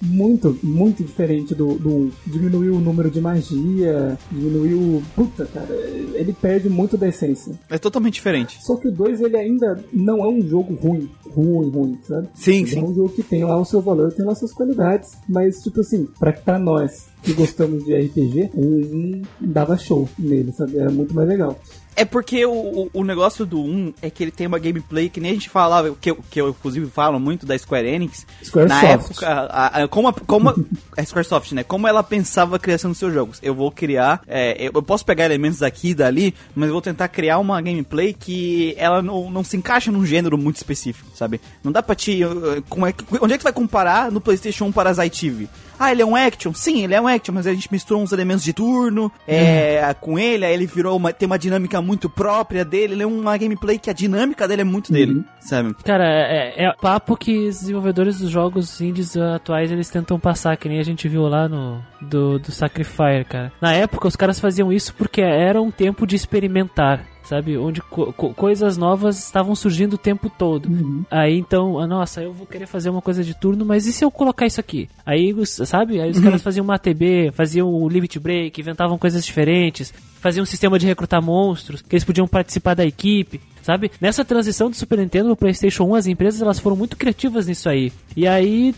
[0.00, 2.10] Muito, muito diferente do, do 1.
[2.26, 5.02] Diminuiu o número de magia, diminuiu.
[5.14, 5.74] Puta, cara,
[6.14, 7.58] ele perde muito da essência.
[7.68, 8.58] É totalmente diferente.
[8.62, 12.28] Só que o 2 ele ainda não é um jogo ruim, ruim, ruim, sabe?
[12.34, 12.78] Sim, Ele sim.
[12.78, 15.80] É um jogo que tem lá o seu valor, tem lá suas qualidades, mas tipo
[15.80, 20.78] assim, pra, pra nós que gostamos de RPG, o 1 dava show nele, sabe?
[20.78, 21.58] Era muito mais legal.
[21.96, 25.32] É porque o, o, negócio do 1 é que ele tem uma gameplay que nem
[25.32, 28.24] a gente falava, que, eu- que eu inclusive falo muito da Square Enix.
[28.42, 28.92] Square na Soft.
[29.10, 30.54] época, a, a- como, a, como a,
[30.96, 31.64] a Squaresoft, né?
[31.64, 33.38] Como ela pensava a criação dos seus jogos.
[33.42, 36.82] Eu vou criar, é, eu, eu posso pegar elementos daqui e dali, mas eu vou
[36.82, 41.40] tentar criar uma gameplay que ela não, não se encaixa num gênero muito específico, sabe?
[41.64, 42.20] Não dá pra te.
[42.68, 45.48] Como é, onde é que tu vai comparar no PlayStation 1 para Eve?
[45.80, 46.52] Ah, ele é um action?
[46.52, 50.18] Sim, ele é um action, mas a gente misturou uns elementos de turno é, com
[50.18, 53.78] ele, aí ele virou uma, tem uma dinâmica muito própria dele, ele é uma gameplay
[53.78, 55.74] que a dinâmica dele é muito dele, sabe?
[55.84, 60.68] Cara, é, é papo que os desenvolvedores dos jogos indies atuais eles tentam passar, que
[60.68, 63.52] nem a gente viu lá no do, do Sacrifier, cara.
[63.60, 67.04] Na época os caras faziam isso porque era um tempo de experimentar.
[67.28, 70.66] Sabe, onde co- co- coisas novas estavam surgindo o tempo todo.
[71.10, 74.02] Aí então, ah, nossa, eu vou querer fazer uma coisa de turno, mas e se
[74.02, 74.88] eu colocar isso aqui?
[75.04, 79.26] Aí, os- sabe, aí os caras faziam uma ATB, faziam o Limit Break, inventavam coisas
[79.26, 83.90] diferentes, faziam um sistema de recrutar monstros, que eles podiam participar da equipe sabe?
[84.00, 87.68] Nessa transição do Super Nintendo pro PlayStation 1, as empresas elas foram muito criativas nisso
[87.68, 87.92] aí.
[88.16, 88.74] E aí,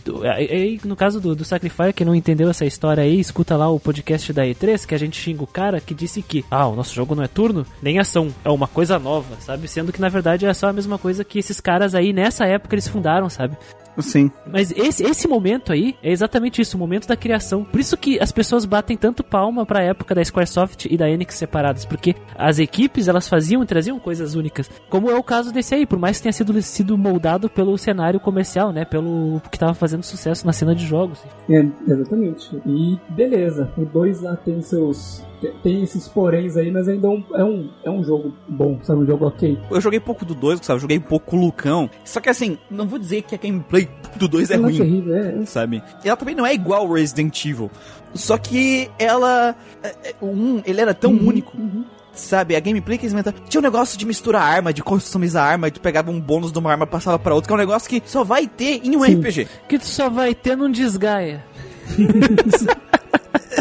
[0.83, 4.33] no caso do, do Sacrifice, que não entendeu essa história aí, escuta lá o podcast
[4.33, 7.15] da E3, que a gente xinga o cara que disse que, ah, o nosso jogo
[7.15, 9.65] não é turno, nem ação, é uma coisa nova, sabe?
[9.69, 12.75] Sendo que na verdade é só a mesma coisa que esses caras aí, nessa época,
[12.75, 13.55] eles fundaram, sabe?
[13.99, 14.31] Sim.
[14.51, 17.63] Mas esse, esse momento aí é exatamente isso, o momento da criação.
[17.63, 21.35] Por isso que as pessoas batem tanto palma pra época da Squaresoft e da Enix
[21.35, 24.69] separadas, porque as equipes elas faziam e traziam coisas únicas.
[24.89, 28.19] Como é o caso desse aí, por mais que tenha sido, sido moldado pelo cenário
[28.19, 28.85] comercial, né?
[28.85, 31.23] Pelo que tava fazendo sucesso na cena de jogos.
[31.49, 32.61] É, exatamente.
[32.65, 35.23] E beleza, o 2 lá tem seus.
[35.41, 38.79] Te- Tem esses poréns aí, mas ainda é um, é um, é um jogo bom,
[38.83, 39.01] sabe?
[39.01, 39.57] Um jogo ok.
[39.69, 41.89] Eu joguei pouco do 2, Gustavo, eu joguei pouco com o Lucão.
[42.05, 44.77] Só que assim, não vou dizer que a gameplay do 2 é ruim.
[44.77, 45.45] terrível, é.
[45.45, 45.83] sabe?
[46.05, 47.69] E ela também não é igual ao Resident Evil.
[48.13, 49.55] Só que ela.
[49.83, 51.57] é, é, O 1, ele era tão único.
[52.13, 53.37] Sabe, a gameplay que eles inventaram.
[53.47, 56.59] Tinha um negócio de misturar arma, de customizar arma, e tu pegava um bônus de
[56.59, 58.97] uma arma e passava pra outra, que é um negócio que só vai ter em
[58.97, 59.15] um Sim.
[59.21, 59.47] RPG.
[59.69, 61.41] Que tu só vai ter num desgaia.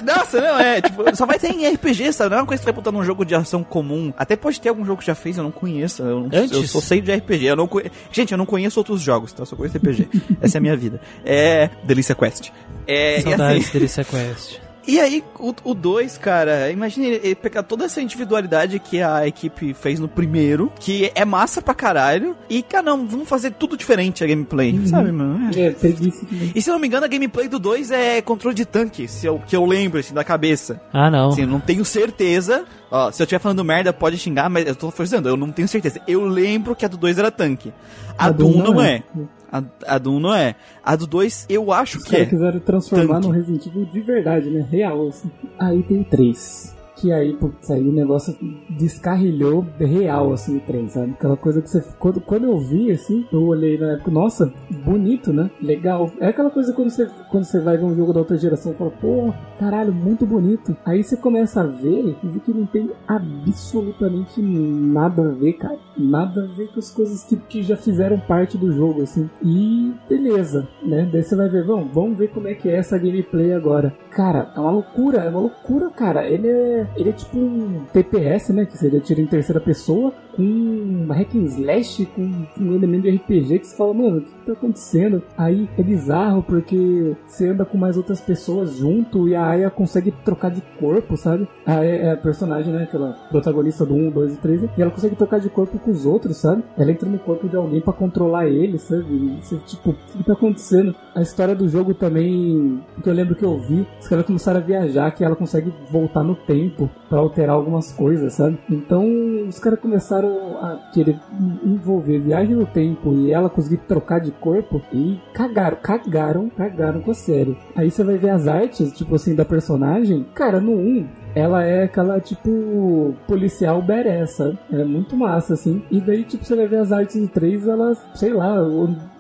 [0.05, 2.31] Nossa, não, é, tipo, só vai ter em RPG, sabe?
[2.31, 4.13] Não é uma coisa que tu vai botar num jogo de ação comum.
[4.17, 6.03] Até pode ter algum jogo que já fez, eu não conheço.
[6.03, 6.53] Eu, não, Antes?
[6.53, 7.45] eu só sei de RPG.
[7.47, 7.91] Eu não conhe...
[8.13, 9.43] Gente, eu não conheço outros jogos, tá?
[9.43, 10.09] Eu só conheço RPG.
[10.41, 11.01] Essa é a minha vida.
[11.25, 11.69] É.
[11.85, 12.51] Delícia Quest.
[12.87, 13.21] É.
[13.21, 14.59] Saudades assim- desse Quest.
[14.91, 20.01] E aí, o 2, cara, imagine ele, pegar toda essa individualidade que a equipe fez
[20.01, 24.27] no primeiro, que é massa pra caralho, e, cara, não, vamos fazer tudo diferente a
[24.27, 25.49] gameplay, sabe, mano?
[25.55, 25.67] É.
[25.67, 26.51] É, preguiça também.
[26.57, 29.27] E se eu não me engano, a gameplay do 2 é controle de tanque, se
[29.27, 30.81] eu, que eu lembro, assim, da cabeça.
[30.93, 31.29] Ah, não.
[31.29, 32.65] Assim, eu não tenho certeza.
[32.91, 35.69] Ó, se eu estiver falando merda, pode xingar, mas eu tô forçando, eu não tenho
[35.69, 36.01] certeza.
[36.09, 37.73] Eu lembro que a do 2 era tanque.
[38.19, 38.97] A, A do 1 do um não não é.
[38.97, 39.03] é.
[39.53, 40.55] A, a do 1 não é.
[40.85, 42.25] A do 2 eu acho Os que é.
[42.27, 43.27] quiseram transformar Tanque.
[43.29, 44.65] no Resident Evil de verdade, né?
[44.71, 45.31] Real, assim.
[45.59, 46.77] Aí tem o 3.
[47.01, 48.37] Que aí, putz, aí o negócio
[48.69, 51.13] descarrilhou real, assim, o trem, sabe?
[51.13, 51.83] Aquela coisa que você.
[51.99, 54.53] Quando, quando eu vi, assim, eu olhei na época, nossa,
[54.85, 55.51] bonito, né?
[55.63, 56.11] Legal.
[56.21, 58.75] É aquela coisa quando você, quando você vai ver um jogo da outra geração e
[58.75, 60.77] fala, pô, caralho, muito bonito.
[60.85, 65.79] Aí você começa a ver e vê que não tem absolutamente nada a ver, cara.
[65.97, 69.29] Nada a ver com as coisas que, que já fizeram parte do jogo, assim.
[69.43, 71.09] E beleza, né?
[71.11, 73.95] Daí você vai ver, vamos, vamos ver como é que é essa gameplay agora.
[74.11, 76.29] Cara, é uma loucura, é uma loucura, cara.
[76.29, 78.65] Ele é, ele é tipo um TPS, né?
[78.67, 82.23] Que seria tiro em terceira pessoa, com um hack and slash, com
[82.59, 85.23] um elemento de RPG que você fala, mano, o que, tá acontecendo?
[85.37, 90.11] Aí é bizarro porque você anda com mais outras pessoas junto e a Aya consegue
[90.25, 91.49] trocar de corpo, sabe?
[91.67, 92.85] A Aya é a personagem, né?
[92.85, 96.07] Aquela protagonista do 1, 2 e 3, e ela consegue trocar de corpo com os
[96.07, 96.65] outros, sabe?
[96.77, 99.05] Ela entra no corpo de alguém para controlar ele, sabe?
[99.11, 100.95] E você, tipo, o que tá acontecendo?
[101.15, 104.63] A história do jogo também, que eu lembro que eu vi, os caras começaram a
[104.63, 108.59] viajar, que ela consegue voltar no tempo para alterar algumas coisas, sabe?
[108.71, 109.05] Então
[109.49, 111.19] os caras começaram a querer
[111.65, 117.11] envolver viagem no tempo e ela conseguir trocar de corpo e cagaram, cagaram, cagaram com
[117.11, 117.57] a série.
[117.77, 120.27] Aí você vai ver as artes, tipo assim, da personagem.
[120.35, 124.59] Cara, no 1, ela é aquela, tipo, policial badass, sabe?
[124.73, 125.83] É muito massa, assim.
[125.91, 128.57] E daí, tipo, você vai ver as artes do 3, ela, sei lá,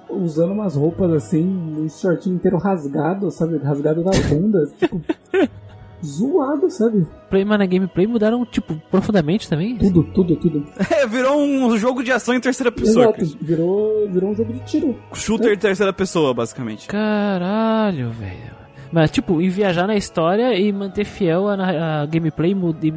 [0.08, 1.46] usando umas roupas assim,
[1.78, 3.58] um shortinho inteiro rasgado, sabe?
[3.58, 4.66] Rasgado da bunda.
[4.78, 5.00] tipo,
[6.04, 7.06] zoado, sabe?
[7.28, 9.76] Play, mas na gameplay mudaram, tipo, profundamente também?
[9.76, 10.66] Tudo, tudo, tudo.
[10.90, 13.14] É, virou um jogo de ação em terceira pessoa.
[13.16, 14.96] Exato, virou, virou um jogo de tiro.
[15.14, 16.88] Shooter em terceira pessoa, basicamente.
[16.88, 18.59] Caralho, velho.
[18.92, 22.54] Mas, tipo, em viajar na história e manter fiel a, a gameplay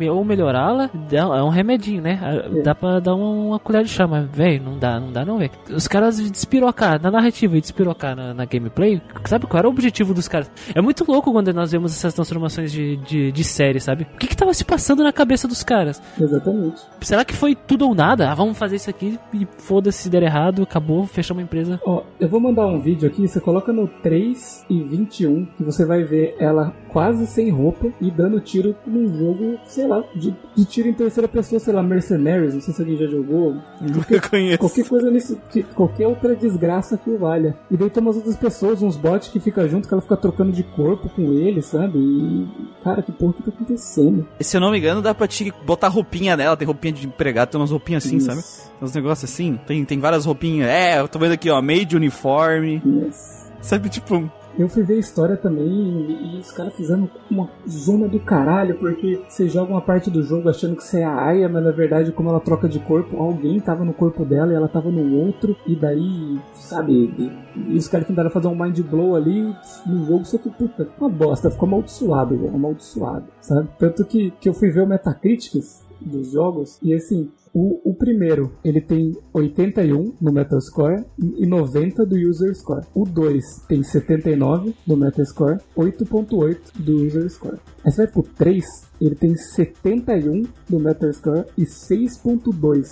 [0.10, 2.20] ou melhorá-la, é um remedinho, né?
[2.22, 2.62] É.
[2.62, 5.38] Dá pra dar uma, uma colher de chá, mas, velho, não dá, não dá não,
[5.38, 5.52] velho.
[5.70, 10.14] Os caras despirocar na narrativa e despirocar na, na, gameplay, sabe qual era o objetivo
[10.14, 10.52] dos caras?
[10.76, 14.08] É muito louco quando nós vemos essas transformações de, de, de série, sabe?
[14.14, 16.02] O que que tava se passando na cabeça dos caras?
[16.20, 16.82] Exatamente.
[17.02, 18.30] Será que foi tudo ou nada?
[18.30, 21.80] Ah, vamos fazer isso aqui e foda-se se der errado, acabou, fechamos a empresa.
[21.86, 25.83] Ó, eu vou mandar um vídeo aqui, você coloca no 3 e 21, que você
[25.84, 30.34] você vai ver ela quase sem roupa e dando tiro num jogo, sei lá, de,
[30.56, 33.56] de tiro em terceira pessoa, sei lá, Mercenaries, não sei se alguém já jogou.
[33.94, 34.60] Qualquer, eu conheço.
[34.60, 35.36] Qualquer coisa nesse.
[35.76, 37.58] Qualquer outra desgraça que o valha.
[37.70, 40.52] E daí tem umas outras pessoas, uns bots que ficam junto, que ela fica trocando
[40.52, 41.98] de corpo com ele, sabe?
[41.98, 42.48] E.
[42.84, 44.28] Cara, que porra que tá acontecendo?
[44.40, 47.50] Se eu não me engano, dá pra te botar roupinha nela, tem roupinha de empregado,
[47.50, 48.28] tem umas roupinhas assim, Isso.
[48.28, 48.42] sabe?
[48.42, 50.70] Tem uns negócios assim, tem, tem várias roupinhas.
[50.70, 52.82] É, eu tô vendo aqui, ó, made uniforme.
[52.86, 53.44] Yes.
[53.62, 58.20] Sabe, tipo, eu fui ver a história também e, os caras fizeram uma zona do
[58.20, 61.64] caralho, porque você joga uma parte do jogo achando que você é a Aya, mas
[61.64, 64.92] na verdade, como ela troca de corpo, alguém tava no corpo dela e ela tava
[64.92, 69.56] no outro, e daí, sabe, e, e os caras tentaram fazer um mind blow ali
[69.86, 73.70] no jogo, só que puta, uma bosta, ficou amaldiçoado, amaldiçoado, sabe?
[73.80, 78.52] Tanto que, que eu fui ver o Metacritics dos jogos, e assim, o, o primeiro,
[78.66, 82.84] ele tem 81 no Metascore e 90 do User Score.
[82.96, 87.60] O 2 tem 79 no Metascore, 8.8 do User Score.
[87.86, 88.66] Você vai pro 3,
[89.00, 92.88] ele tem 71 no Metascore e 6.2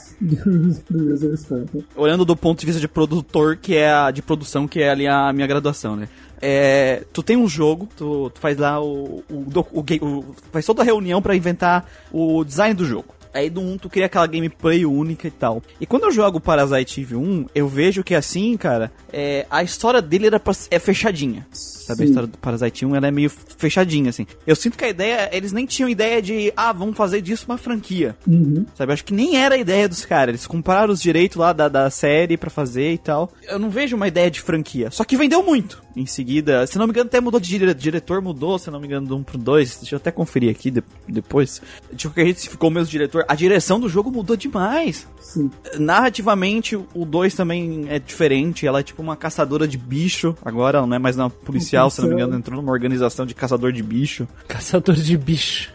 [0.88, 1.65] do User Score.
[1.74, 1.84] Né?
[1.95, 5.08] Olhando do ponto de vista de produtor, que é a de produção, que é ali
[5.08, 6.08] a minha graduação, né?
[6.39, 10.82] É, tu tem um jogo, tu, tu faz lá o, o, o, o, faz toda
[10.82, 13.20] a reunião para inventar o design do jogo.
[13.34, 15.62] Aí do 1 tu cria aquela gameplay única e tal.
[15.80, 20.02] E quando eu jogo Parasite Eve 1, eu vejo que assim, cara, é, a história
[20.02, 21.46] dele era pra, é fechadinha.
[21.52, 22.04] Sabe, Sim.
[22.04, 24.26] a história do Parasite 1, ela é meio fechadinha, assim.
[24.46, 27.58] Eu sinto que a ideia, eles nem tinham ideia de, ah, vamos fazer disso uma
[27.58, 28.15] franquia.
[28.28, 28.65] Uhum.
[28.76, 30.30] Sabe, acho que nem era a ideia dos caras.
[30.30, 33.32] Eles compraram os direitos lá da, da série pra fazer e tal.
[33.48, 34.91] Eu não vejo uma ideia de franquia.
[34.91, 35.82] Só que vendeu muito.
[35.95, 38.88] Em seguida, se não me engano, até mudou de dire diretor, mudou, se não me
[38.88, 39.77] engano, do 1 pro 2.
[39.77, 41.62] Deixa eu até conferir aqui de depois.
[41.91, 43.25] De qualquer jeito, se ficou o mesmo diretor.
[43.27, 45.08] A direção do jogo mudou demais.
[45.19, 45.51] Sim.
[45.77, 48.65] Narrativamente, o 2 também é diferente.
[48.65, 50.36] Ela é tipo uma caçadora de bicho.
[50.43, 53.36] Agora ela não é mais uma policial, se não me engano, entrou numa organização de
[53.36, 54.27] caçador de bicho.
[54.47, 55.69] Caçador de bicho.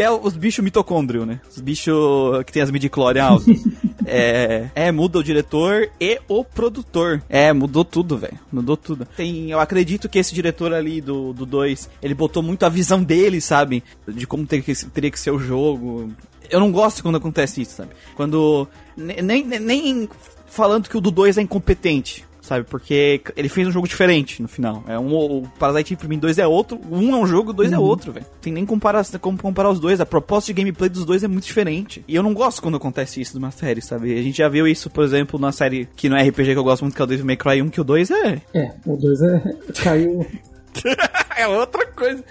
[0.00, 1.42] Que é os bichos mitocôndrio, né?
[1.46, 3.54] Os bichos que tem as midichlorian altas.
[4.06, 7.22] é, é, muda o diretor e o produtor.
[7.28, 8.38] É, mudou tudo, velho.
[8.50, 9.06] Mudou tudo.
[9.14, 13.42] Tem, eu acredito que esse diretor ali do 2, ele botou muito a visão dele,
[13.42, 13.84] sabe?
[14.08, 16.10] De como ter que, teria que ser o jogo.
[16.48, 17.90] Eu não gosto quando acontece isso, sabe?
[18.16, 18.66] Quando.
[18.96, 20.08] Nem, nem
[20.46, 22.66] falando que o do 2 é incompetente sabe?
[22.68, 24.82] Porque ele fez um jogo diferente no final.
[24.88, 27.84] É um, o Parasite Eve 2 é outro, um é um jogo, dois é uhum.
[27.84, 28.26] é outro, velho.
[28.40, 30.00] Tem nem comparar, como comparar os dois.
[30.00, 32.04] A proposta de gameplay dos dois é muito diferente.
[32.08, 34.18] E eu não gosto quando acontece isso numa série, sabe?
[34.18, 36.64] A gente já viu isso, por exemplo, na série que não é RPG que eu
[36.64, 38.42] gosto muito, que é o Devil May Cry 1, que o 2 é.
[38.52, 39.56] É, o 2 é.
[39.84, 40.26] caiu.
[41.36, 42.24] é outra coisa.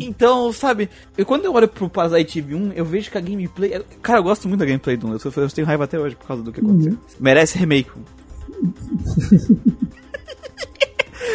[0.00, 3.74] Então, sabe, eu, quando eu olho pro Parasite Eve 1, eu vejo que a gameplay.
[3.74, 5.12] é- Cara, eu gosto muito da gameplay do 1.
[5.12, 6.96] Eu, eu tenho raiva até hoje por causa do que aconteceu.
[7.20, 7.90] Merece remake.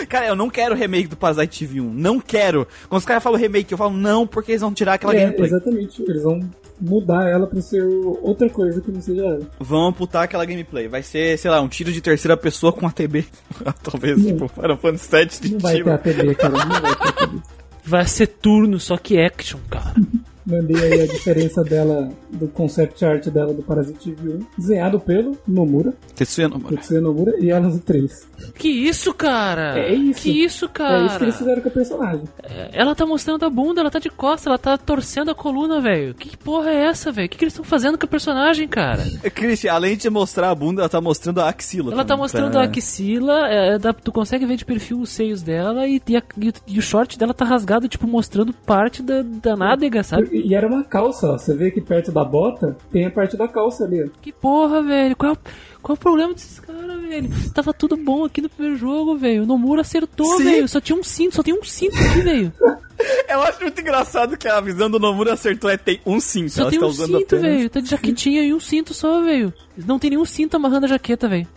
[0.10, 1.94] Cara, eu não quero remake do Parasite Eve 1.
[1.94, 2.68] Não quero.
[2.90, 5.48] Quando os caras falam remake, eu falo não, porque eles vão tirar aquela É, gameplay.
[5.48, 6.02] exatamente.
[6.02, 6.40] Eles vão
[6.80, 7.84] mudar ela pra ser
[8.22, 9.42] outra coisa que não seja ela.
[9.60, 10.88] Vão amputar aquela gameplay.
[10.88, 13.26] Vai ser, sei lá, um tiro de terceira pessoa com ATB.
[13.84, 14.26] Talvez, Não.
[14.26, 15.86] tipo, Final Fantasy 7 de Não vai tiro.
[15.86, 16.54] ter ATB, cara.
[16.54, 17.42] Não vai ter ATB.
[17.86, 19.94] Vai ser turno, só que action, cara.
[20.46, 25.94] Mandei aí a diferença dela, do concept art dela do Parasite 1, desenhado pelo Nomura,
[26.16, 26.76] Tetsuya Nomura.
[26.76, 28.28] Tetsuya Nomura e Alan 3.
[28.56, 29.80] Que isso, cara?
[29.80, 30.22] É isso.
[30.24, 31.04] Que isso, cara?
[31.04, 32.24] É isso que eles fizeram com a personagem.
[32.74, 36.14] Ela tá mostrando a bunda, ela tá de costas, ela tá torcendo a coluna, velho.
[36.14, 37.28] Que porra é essa, velho?
[37.28, 39.04] O que, que eles estão fazendo com a personagem, cara?
[39.34, 41.94] Christian, além de mostrar a bunda, ela tá mostrando a axila.
[41.94, 45.10] Ela tá também, mostrando pra- a axila, é, dá- tu consegue ver de perfil os
[45.10, 48.52] seios dela e, e, a- e o- e o short dela tá rasgado, tipo, mostrando
[48.54, 50.33] parte da, da nádega, sabe?
[50.34, 51.38] E era uma calça, ó.
[51.38, 54.08] Você vê que perto da bota tem a parte da calça ali, ó.
[54.22, 55.16] Que porra, velho?
[55.16, 55.38] Qual é o,
[55.82, 57.30] qual é o problema desses caras, velho?
[57.54, 59.44] Tava tudo bom aqui no primeiro jogo, velho.
[59.44, 60.44] O Nomura acertou, Sim.
[60.44, 60.68] velho.
[60.68, 62.52] Só tinha um cinto, só tem um cinto aqui, velho.
[63.28, 66.52] Eu acho muito engraçado que a visão do Nomura acertou é tem um cinto.
[66.52, 67.70] Só ela tem um usando cinto, apenas- velho.
[67.70, 69.54] Tá de jaquetinha e um cinto só, velho.
[69.86, 71.48] Não tem nenhum cinto amarrando a jaqueta, velho.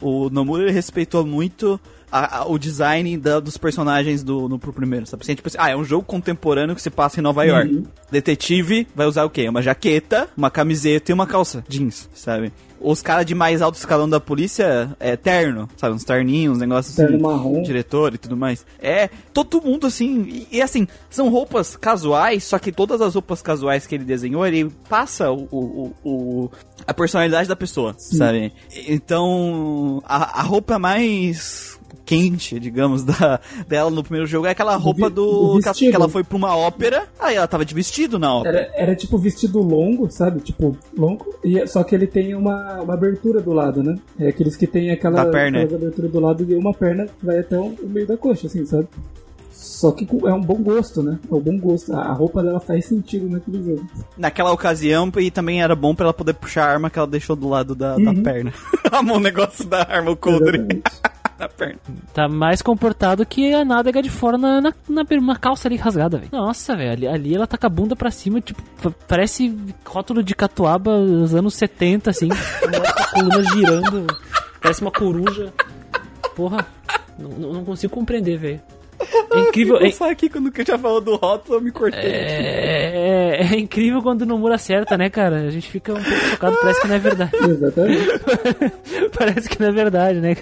[0.00, 1.80] O Nomura ele respeitou muito
[2.16, 5.22] a- a- o design da- dos personagens do, no pro primeiro, sabe?
[5.22, 7.74] Assim, tipo assim, ah, é um jogo contemporâneo que se passa em Nova York.
[7.74, 7.84] Uhum.
[8.10, 9.48] Detetive vai usar o quê?
[9.48, 12.52] Uma jaqueta, uma camiseta e uma calça jeans, sabe?
[12.84, 15.94] Os caras de mais alto escalão da polícia é terno, sabe?
[15.94, 17.08] Uns terninhos, uns negócios assim.
[17.08, 17.62] Terno marrom.
[17.62, 18.64] Diretor e tudo mais.
[18.80, 20.22] É, todo mundo assim.
[20.28, 24.46] E, e, assim, são roupas casuais, só que todas as roupas casuais que ele desenhou,
[24.46, 26.50] ele passa o, o, o-
[26.86, 28.52] a personalidade da pessoa, sabe?
[28.86, 35.08] Então, a, a roupa mais quente, digamos, da, dela no primeiro jogo é aquela roupa
[35.08, 35.24] do.
[35.24, 35.90] que ela- vestido.
[35.90, 38.58] que ela foi pra uma ópera, aí ela tava de vestido na ópera.
[38.58, 40.40] Era, era tipo vestido longo, sabe?
[40.40, 41.34] Tipo, longo.
[41.44, 43.96] E, só que ele tem uma, uma abertura do lado, né?
[44.18, 48.06] É aqueles que tem aquela, aberturas do lado e uma perna vai até o, meio
[48.06, 48.88] da coxa, assim, sabe?
[49.50, 51.18] Só que é um bom gosto, né?
[51.30, 51.94] É um bom gosto.
[51.94, 53.86] A, roupa dela faz sentido naquele jogo.
[54.16, 57.34] Naquela ocasião, e também era bom pra ela poder puxar a arma que ela deixou
[57.34, 58.52] do lado da, da perna.
[58.90, 60.82] Amor, o negócio da arma, o coldre.
[61.38, 61.78] na perna.
[62.12, 66.18] Tá mais comportado que a nádega de fora na, na, na, na calça ali rasgada,
[66.18, 66.30] velho.
[66.32, 66.92] Nossa, velho.
[66.92, 70.98] Ali, ali ela tá com a bunda pra cima, tipo, pa- parece rótulo de catuaba
[70.98, 72.28] dos anos 70, assim.
[72.30, 72.66] com
[73.02, 74.06] a coluna girando.
[74.60, 75.52] Parece uma coruja.
[76.36, 76.66] Porra.
[77.18, 78.60] Não, não- não consigo compreender, velho.
[79.32, 79.76] É incrível.
[79.76, 82.00] Eu É, só aqui quando eu já falou do rótulo, eu me cortei.
[82.00, 85.42] é, é incrível quando o Nomura acerta, né, cara?
[85.42, 87.36] A gente fica um pouco chocado, parece que não é verdade.
[87.36, 88.06] Exatamente.
[89.18, 90.36] parece que não é verdade, né?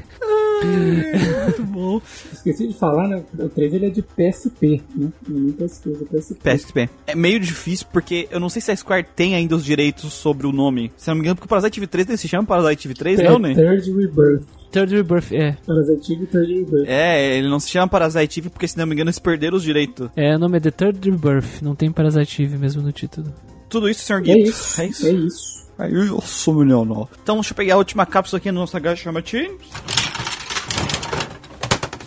[0.64, 2.00] Muito bom.
[2.32, 3.22] Esqueci de falar, né?
[3.38, 5.08] O 3 ele é de PSP, né?
[5.28, 6.34] Não é PSP, é PSP.
[6.42, 6.90] PSP.
[7.06, 10.46] É meio difícil porque eu não sei se a Square tem ainda os direitos sobre
[10.46, 10.92] o nome.
[10.96, 13.22] Se eu não me engano, porque o Parasite Eve 3 se chama Parasite Eve 3,
[13.22, 13.54] não, né?
[13.54, 14.44] Third Rebirth.
[14.70, 15.56] Third Rebirth, é.
[15.66, 16.84] Parasite Eve Third Rebirth.
[16.88, 19.62] É, ele não se chama Parasite Eve porque, se não me engano, eles perderam os
[19.62, 20.08] direitos.
[20.16, 23.32] É, o nome é The Third Rebirth, não tem Parasite Eve mesmo no título.
[23.68, 24.14] Tudo isso, Sr.
[24.14, 24.50] É Guido.
[24.50, 24.80] isso.
[24.80, 25.06] É isso.
[25.06, 25.62] É isso.
[25.78, 27.08] É isso, menino.
[27.22, 29.30] Então, deixa eu pegar a última cápsula aqui no nosso agachamento.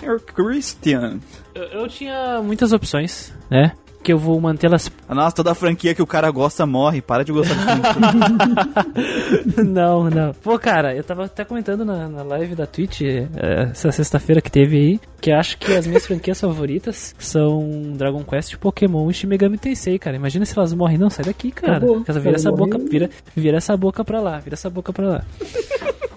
[0.06, 0.20] Sr.
[0.22, 1.20] Christian.
[1.54, 3.74] Eu, eu tinha muitas opções, né?
[4.04, 4.92] Que eu vou mantê-las.
[5.10, 7.02] Nossa, toda a franquia que o cara gosta morre.
[7.02, 7.66] Para de gostar de
[9.66, 10.32] não, não.
[10.44, 13.28] Pô, cara, eu tava até comentando na, na live da Twitch eh,
[13.72, 18.58] essa sexta-feira que teve aí, que acho que as minhas franquias favoritas são Dragon Quest,
[18.58, 20.16] Pokémon e Shin Megami Tensei, cara.
[20.16, 21.00] Imagina se elas morrem.
[21.00, 21.78] Não, sai daqui, cara.
[21.78, 22.04] Acabou.
[22.04, 25.24] Vira essa boca, vira, vira essa boca pra lá, vira essa boca pra lá.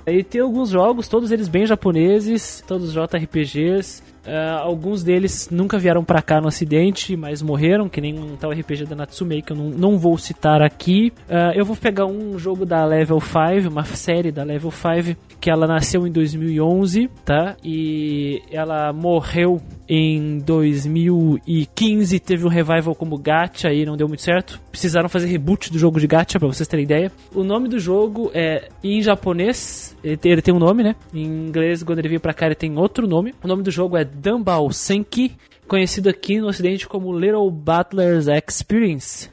[0.09, 4.03] Aí tem alguns jogos, todos eles bem japoneses, todos JRPGs.
[4.29, 8.51] Ah, alguns deles nunca vieram pra cá no ocidente, mas morreram, que nem um tal
[8.51, 11.13] RPG da Natsume, que eu não, não vou citar aqui.
[11.29, 15.51] Ah, eu vou pegar um jogo da Level 5, uma série da Level 5, que
[15.51, 17.57] ela nasceu em 2011, tá?
[17.65, 24.61] E ela morreu em 2015, teve um revival como Gacha e não deu muito certo.
[24.71, 27.11] Precisaram fazer reboot do jogo de Gacha, pra vocês terem ideia.
[27.35, 30.95] O nome do jogo é em japonês, ele tem um nome, né?
[31.15, 33.35] Em inglês, quando ele veio pra cá, ele tem outro nome.
[33.43, 39.31] O nome do jogo é Dumbbell Senki, conhecido aqui no ocidente como Little Butler's Experience.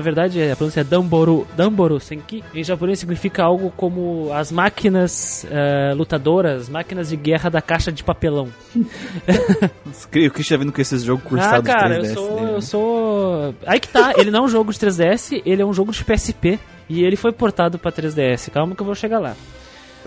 [0.00, 2.42] Verdade a pronúncia é Damboru, Damboru Senki.
[2.54, 8.02] Em japonês significa algo como as máquinas uh, lutadoras, máquinas de guerra da caixa de
[8.02, 8.48] papelão.
[8.76, 12.08] o Christian já vindo com esses jogos cursados ah, cara, 3DS.
[12.08, 12.60] eu sou, dele, eu né?
[12.60, 13.54] sou...
[13.66, 16.04] Aí que tá, ele não é um jogo de 3DS, ele é um jogo de
[16.04, 16.58] PSP.
[16.88, 18.50] E ele foi portado pra 3DS.
[18.50, 19.34] Calma que eu vou chegar lá.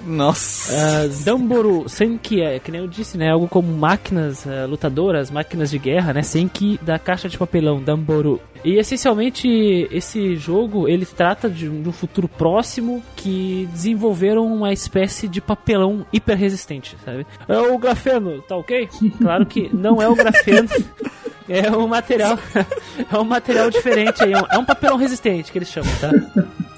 [0.05, 0.73] Nossa.
[0.73, 3.31] Uh, Damboru Senki é, que nem eu disse, né?
[3.31, 6.21] Algo como máquinas uh, lutadoras, máquinas de guerra, né?
[6.21, 8.39] Senki da caixa de papelão, Damboru.
[8.63, 9.47] E essencialmente
[9.91, 16.37] esse jogo ele trata de um futuro próximo que desenvolveram uma espécie de papelão hiper
[16.37, 17.25] resistente, sabe?
[17.47, 18.89] É o grafeno, tá ok?
[19.21, 20.67] Claro que não é o grafeno.
[21.49, 22.37] É um material,
[23.11, 26.11] é um material diferente aí, é um, é um papelão resistente que eles chamam, tá?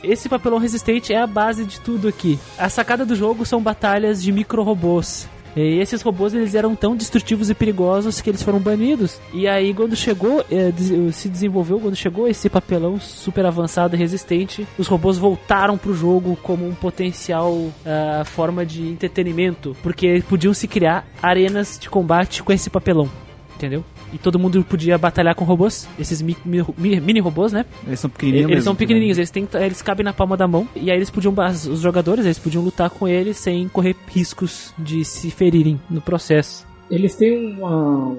[0.03, 2.39] Esse papelão resistente é a base de tudo aqui.
[2.57, 5.29] A sacada do jogo são batalhas de micro-robôs.
[5.55, 9.19] E esses robôs eles eram tão destrutivos e perigosos que eles foram banidos.
[9.33, 10.71] E aí quando chegou, eh,
[11.11, 16.37] se desenvolveu, quando chegou esse papelão super avançado e resistente, os robôs voltaram pro jogo
[16.41, 17.73] como um potencial uh,
[18.25, 23.09] forma de entretenimento, porque podiam se criar arenas de combate com esse papelão,
[23.55, 23.83] entendeu?
[24.13, 27.65] E todo mundo podia batalhar com robôs, esses mi, mi, mi, mini robôs, né?
[27.85, 28.45] Eles são pequenininhos.
[28.45, 29.21] Eles mesmo, são pequenininhos, né?
[29.21, 30.67] eles, têm, eles cabem na palma da mão.
[30.75, 31.33] E aí eles podiam,
[31.69, 36.65] os jogadores, eles podiam lutar com eles sem correr riscos de se ferirem no processo.
[36.89, 38.17] Eles têm uma,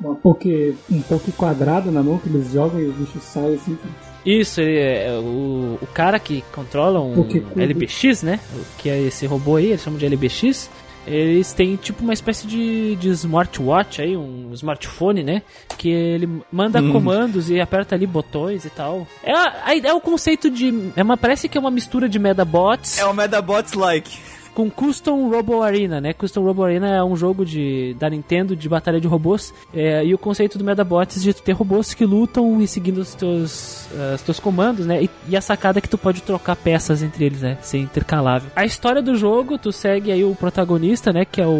[0.00, 3.76] uma poke, um poke quadrado na mão que eles jogam e o bicho sai assim.
[4.24, 7.14] Isso, ele é, o, o cara que controla um.
[7.56, 8.40] LBX, né?
[8.78, 10.70] Que é esse robô aí, eles chamam de LBX.
[11.06, 15.42] Eles têm tipo uma espécie de, de smartwatch aí, um smartphone, né?
[15.78, 16.92] Que ele manda Hum.
[16.92, 19.06] comandos e aperta ali botões e tal.
[19.22, 20.90] É, a- é o conceito de.
[20.94, 24.18] É uma, parece que é uma mistura de Medabots É o Medabots like.
[24.54, 26.12] Com Custom Robo Arena, né?
[26.12, 29.52] Custom Robo Arena é um jogo de, da Nintendo de batalha de robôs.
[29.74, 33.14] é, e o conceito do Medabots de tu ter robôs que lutam e seguindo os
[33.14, 35.04] teus, ah, os teus comandos, né?
[35.04, 37.58] E, e a sacada é que tu pode trocar peças entre eles, né?
[37.62, 38.50] Ser intercalável.
[38.54, 41.24] A história do jogo, tu segue aí o protagonista, né?
[41.24, 41.50] Que é o,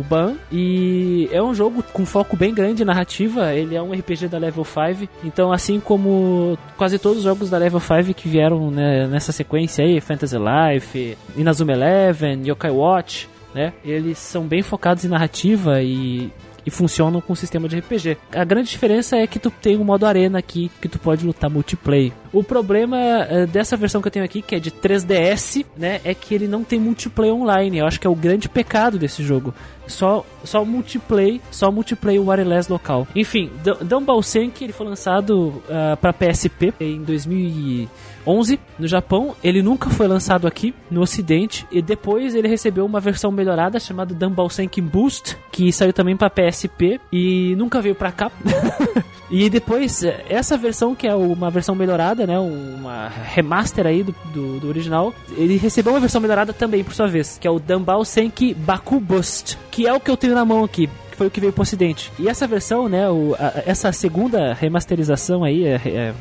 [0.00, 0.34] o Ban.
[0.50, 3.54] E é um jogo com foco bem grande narrativa.
[3.54, 5.08] Ele é um RPG da Level 5.
[5.24, 9.84] Então, assim como quase todos os jogos da Level 5 que vieram né, nessa sequência
[9.84, 13.72] aí, Fantasy Life, Inazuma Eleven, Yokai Watch, né?
[13.84, 16.30] Eles são bem focados em narrativa e
[16.64, 18.16] e funcionam com o sistema de RPG.
[18.32, 21.50] A grande diferença é que tu tem um modo arena aqui que tu pode lutar
[21.50, 22.12] multiplayer.
[22.32, 26.14] O problema eh, dessa versão que eu tenho aqui, que é de 3DS, né, é
[26.14, 27.78] que ele não tem multiplayer online.
[27.78, 29.54] Eu acho que é o grande pecado desse jogo.
[29.86, 33.06] Só, só multiplayer, só multiplayer wireless local.
[33.14, 33.50] Enfim,
[33.82, 35.60] Dumbbell Senki ele foi lançado
[36.00, 37.02] para PSP em
[38.24, 39.34] 2011 no Japão.
[39.42, 44.14] Ele nunca foi lançado aqui no Ocidente e depois ele recebeu uma versão melhorada chamada
[44.14, 48.30] Dumbbell Senki Boost, que saiu também para PSP e nunca veio para cá.
[49.32, 52.36] E depois, essa versão, que é uma versão melhorada, né?
[52.36, 57.06] Uma remaster aí do, do, do original, ele recebeu uma versão melhorada também, por sua
[57.06, 60.44] vez, que é o Dumbbell Senki Baku Boost, que é o que eu tenho na
[60.44, 60.90] mão aqui.
[61.12, 62.10] Foi o que veio pro ocidente.
[62.18, 63.08] E essa versão, né?
[63.08, 66.14] O, a- essa segunda remasterização aí, é, é,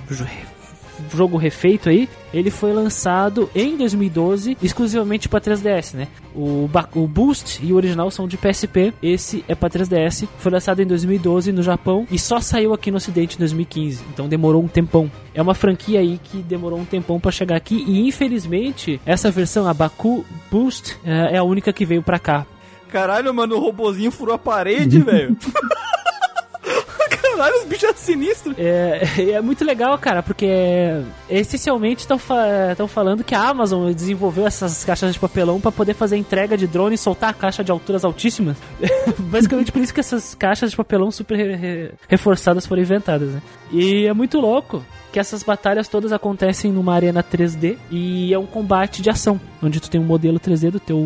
[1.17, 6.07] jogo refeito aí, ele foi lançado em 2012 exclusivamente para 3DS, né?
[6.35, 10.81] O, o Boost e o original são de PSP, esse é para 3DS, foi lançado
[10.81, 14.67] em 2012 no Japão e só saiu aqui no ocidente em 2015, então demorou um
[14.67, 15.11] tempão.
[15.33, 19.67] É uma franquia aí que demorou um tempão para chegar aqui e infelizmente essa versão,
[19.67, 22.45] a Baku Boost, é é a única que veio pra cá.
[22.89, 25.37] Caralho, mano, o robozinho furou a parede, velho.
[27.39, 28.53] Caralho, os bichos sinistros.
[28.57, 30.47] É, é muito legal, cara, porque
[31.29, 32.19] essencialmente estão
[32.87, 36.95] falando que a Amazon desenvolveu essas caixas de papelão para poder fazer entrega de drone
[36.95, 38.57] e soltar a caixa de alturas altíssimas.
[39.17, 43.41] Basicamente por isso que essas caixas de papelão super re- reforçadas foram inventadas, né?
[43.71, 48.45] E é muito louco que essas batalhas todas acontecem numa arena 3D e é um
[48.45, 50.99] combate de ação, onde tu tem um modelo 3D do teu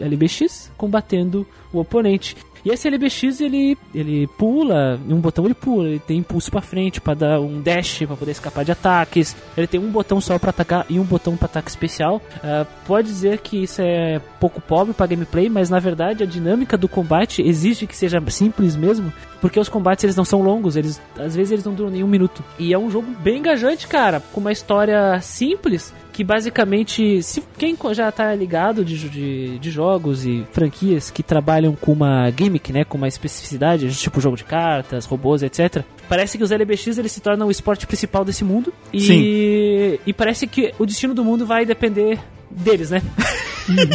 [0.00, 2.36] LBX combatendo o oponente.
[2.64, 6.62] E esse LBX ele, ele pula, em um botão ele pula, ele tem impulso pra
[6.62, 9.36] frente pra dar um dash pra poder escapar de ataques.
[9.56, 12.22] Ele tem um botão só pra atacar e um botão pra ataque especial.
[12.42, 16.78] Ah, pode dizer que isso é pouco pobre pra gameplay, mas na verdade a dinâmica
[16.78, 21.00] do combate exige que seja simples mesmo, porque os combates eles não são longos, eles
[21.18, 22.42] às vezes eles não duram nem um minuto.
[22.58, 27.76] E é um jogo bem engajante, cara, com uma história simples que basicamente, se quem
[27.92, 32.84] já tá ligado de, de, de jogos e franquias que trabalham com uma gimmick, né,
[32.84, 35.82] com uma especificidade, tipo jogo de cartas, robôs, etc.
[36.08, 39.98] Parece que os LBX eles se tornam o esporte principal desse mundo e Sim.
[40.06, 43.02] e parece que o destino do mundo vai depender deles, né?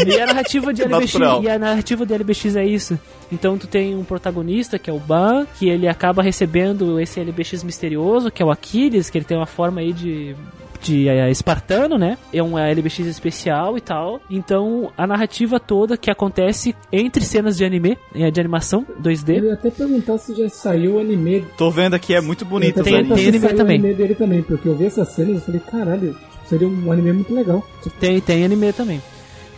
[0.05, 1.43] e a narrativa de LBX, Natural.
[1.43, 2.99] e a narrativa de LBX é isso.
[3.31, 7.63] Então tu tem um protagonista que é o Ban, que ele acaba recebendo esse LBX
[7.63, 10.35] misterioso, que é o Aquiles, que ele tem uma forma aí de
[10.81, 12.17] de é, espartano, né?
[12.33, 14.21] É um LBX especial e tal.
[14.29, 19.37] Então, a narrativa toda que acontece entre cenas de anime, eh, de animação 2D.
[19.39, 21.45] Eu ia até perguntar se já saiu o anime.
[21.57, 23.79] Tô vendo aqui, é muito bonito Tem- tem anime saiu também.
[23.79, 26.17] anime dele também, porque eu vi essas cenas e falei, caralho,
[26.47, 27.65] seria um anime muito legal.
[27.99, 29.01] Tem, tem anime também.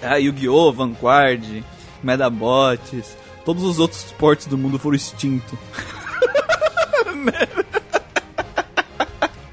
[0.02, 1.44] Ah, Yu-Gi-Oh!, Vanguard,
[2.04, 3.16] Medabots,
[3.46, 5.58] todos os outros esportes do mundo foram extintos.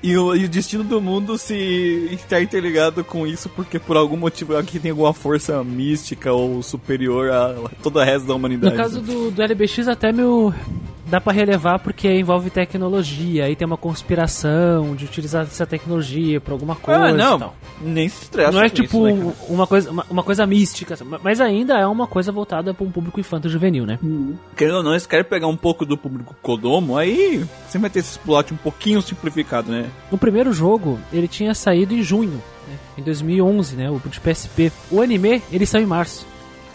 [0.08, 4.16] E o, e o destino do mundo se está interligado com isso porque por algum
[4.16, 8.74] motivo aqui tem alguma força mística ou superior a todo o resto da humanidade.
[8.74, 10.54] No caso do, do LBX, até meu.
[11.08, 16.52] Dá pra relevar porque envolve tecnologia, aí tem uma conspiração de utilizar essa tecnologia pra
[16.52, 17.00] alguma coisa.
[17.00, 20.22] ah, não, nem se estressa Não é com tipo isso, né, uma, coisa, uma, uma
[20.22, 23.98] coisa mística, mas ainda é uma coisa voltada pra um público infanto-juvenil, né?
[24.02, 24.34] Hum.
[24.56, 28.00] Querendo ou não, eles querem pegar um pouco do público Kodomo, aí você vai ter
[28.00, 29.90] esse plot um pouquinho simplificado, né?
[30.10, 32.76] O primeiro jogo, ele tinha saído em junho, né?
[32.98, 33.90] em 2011, né?
[33.90, 34.72] O de PSP.
[34.90, 36.26] O anime, ele saiu em março.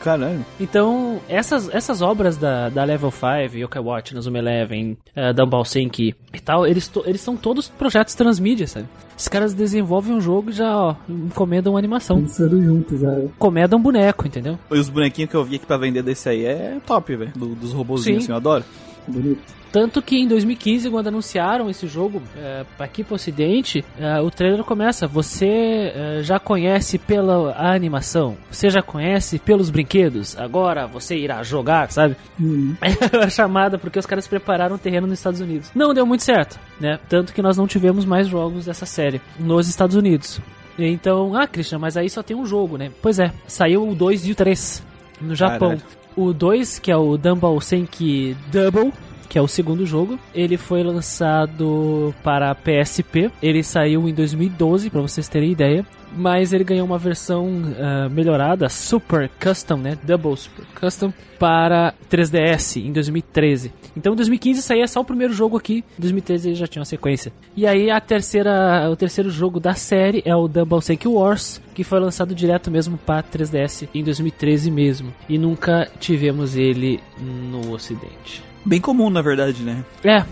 [0.04, 0.45] Caralho.
[0.60, 6.14] Então, essas, essas obras da, da Level 5, Yokai Watch, Nazuma Eleven, uh, Dumbbell Senki
[6.34, 8.86] e tal, eles, to- eles são todos projetos transmídia, sabe?
[9.18, 12.22] Os caras desenvolvem um jogo e já, ó, encomendam uma animação.
[12.22, 13.18] Pensando juntos já.
[13.20, 14.60] Encomendam um boneco, entendeu?
[14.72, 17.32] E os bonequinhos que eu vi aqui pra vender desse aí é top, velho.
[17.36, 18.26] do- dos robozinhos, Sim.
[18.26, 18.64] assim, eu adoro.
[19.08, 19.41] Bonito.
[19.74, 24.63] Tanto que em 2015, quando anunciaram esse jogo é, aqui pro ocidente, é, o trailer
[24.63, 25.07] começa.
[25.07, 31.41] Você é, já conhece pela a animação, você já conhece pelos brinquedos, agora você irá
[31.41, 32.15] jogar, sabe?
[32.39, 32.76] Hum.
[33.19, 35.71] a chamada porque os caras prepararam o terreno nos Estados Unidos.
[35.74, 36.99] Não deu muito certo, né?
[37.09, 40.39] Tanto que nós não tivemos mais jogos dessa série nos Estados Unidos.
[40.78, 42.91] Então, ah, Christian, mas aí só tem um jogo, né?
[43.01, 44.84] Pois é, saiu o 2 e o 3
[45.19, 45.69] no Japão.
[45.69, 46.03] Caralho.
[46.15, 48.93] O 2, que é o Dumbbell Senki Double,
[49.34, 53.32] que é o segundo jogo, ele foi lançado para PSP.
[53.42, 55.84] Ele saiu em 2012, para vocês terem ideia.
[56.16, 59.98] Mas ele ganhou uma versão ah, melhorada, Super Custom, né?
[60.04, 63.74] Double Super Custom, para 3DS em 2013.
[63.98, 66.86] Então em 2015 saía só o primeiro jogo aqui, em 2013 ele já tinha uma
[66.86, 67.34] sequência.
[67.58, 71.84] E aí a terceira, o terceiro jogo da série é o Double Senki Wars, que
[71.84, 75.12] foi lançado direto mesmo para 3DS em 2013 mesmo.
[75.28, 78.53] E nunca tivemos ele no ocidente.
[78.66, 79.84] Bem comum, na verdade, né?
[80.03, 80.24] É.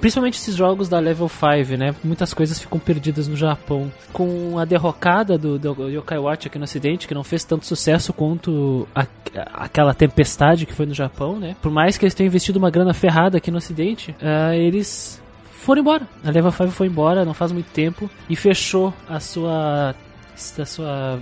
[0.00, 1.94] Principalmente esses jogos da Level 5, né?
[2.02, 3.92] Muitas coisas ficam perdidas no Japão.
[4.12, 8.10] Com a derrocada do, do Yokai Watch aqui no ocidente, que não fez tanto sucesso
[8.12, 9.06] quanto a-
[9.52, 11.54] aquela tempestade que foi no Japão, né?
[11.60, 15.20] Por mais que eles tenham investido uma grana ferrada aqui no ocidente, ah, eles
[15.60, 16.08] foram embora.
[16.24, 19.94] A Level 5 foi embora não faz muito tempo e fechou a sua...
[20.58, 21.18] A sua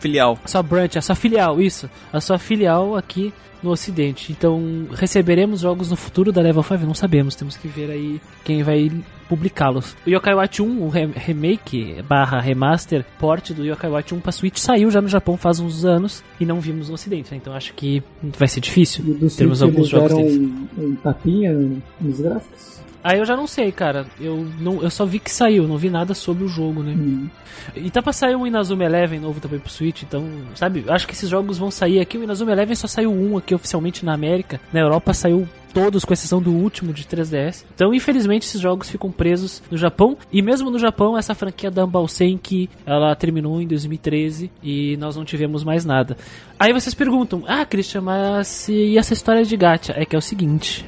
[0.00, 0.38] Filial.
[0.44, 1.88] a sua branch, a sua filial, isso.
[2.12, 3.32] A sua filial aqui
[3.62, 4.30] no ocidente.
[4.30, 6.86] Então, receberemos jogos no futuro da Level 5?
[6.86, 8.88] Não sabemos, temos que ver aí quem vai
[9.28, 9.96] publicá-los.
[10.06, 14.30] O Yokai Watch 1, o re- remake barra remaster, port do Yokai Watch 1 pra
[14.32, 17.36] Switch saiu já no Japão faz uns anos e não vimos no ocidente, né?
[17.36, 18.02] Então acho que
[18.38, 20.36] vai ser difícil E do termos Switch alguns jogos deles.
[20.38, 21.52] um, um tapinha
[22.00, 22.78] nos gráficos?
[23.02, 24.06] Aí eu já não sei, cara.
[24.20, 26.92] Eu, não, eu só vi que saiu, não vi nada sobre o jogo, né?
[26.92, 27.28] Hum.
[27.74, 30.24] E tá pra sair um Inazuma Eleven novo também pro Switch, então,
[30.54, 30.84] sabe?
[30.88, 32.18] Acho que esses jogos vão sair aqui.
[32.18, 34.60] O Inazuma Eleven só saiu um aqui oficialmente na América.
[34.72, 37.64] Na Europa saiu todos, com exceção do último de 3DS.
[37.74, 40.16] Então, infelizmente, esses jogos ficam presos no Japão.
[40.32, 45.24] E mesmo no Japão, essa franquia da Senki, ela terminou em 2013 e nós não
[45.24, 46.16] tivemos mais nada.
[46.58, 49.92] Aí vocês perguntam, ah, Christian, mas e essa história de gacha?
[49.96, 50.84] É que é o seguinte...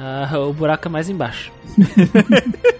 [0.00, 1.50] ah, o buraco é mais embaixo.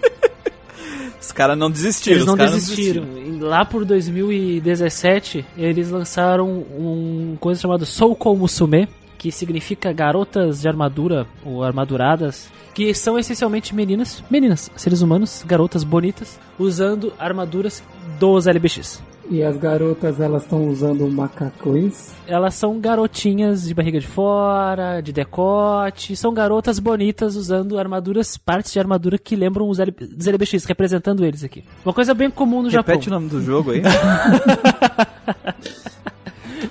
[1.20, 2.16] Os caras não desistiram.
[2.16, 3.04] Eles não os caras desistiram.
[3.40, 8.88] Lá por 2017, eles lançaram um coisa chamada Soukou Musume,
[9.18, 15.82] que significa garotas de armadura ou armaduradas, que são essencialmente meninas, meninas, seres humanos, garotas
[15.82, 17.82] bonitas, usando armaduras
[18.20, 19.02] dos LBX.
[19.30, 22.12] E as garotas, elas estão usando macacões.
[22.26, 28.72] Elas são garotinhas de barriga de fora, de decote, são garotas bonitas usando armaduras, partes
[28.72, 31.62] de armadura que lembram os, LBX, representando eles aqui.
[31.84, 32.94] Uma coisa bem comum no Japão.
[32.94, 33.82] Repete o nome do jogo aí.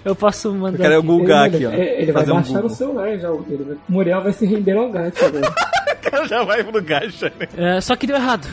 [0.03, 0.77] Eu posso mandar.
[0.77, 1.07] Eu quero aqui.
[1.07, 1.71] googar ele, aqui, ó.
[1.71, 2.65] ele- vai um baixar Google.
[2.67, 3.29] o celular já.
[3.29, 5.53] Ele vai- Muriel vai se render ao gato agora.
[6.07, 7.47] O cara já vai pro gacha, né?
[7.57, 8.47] É, só que deu errado.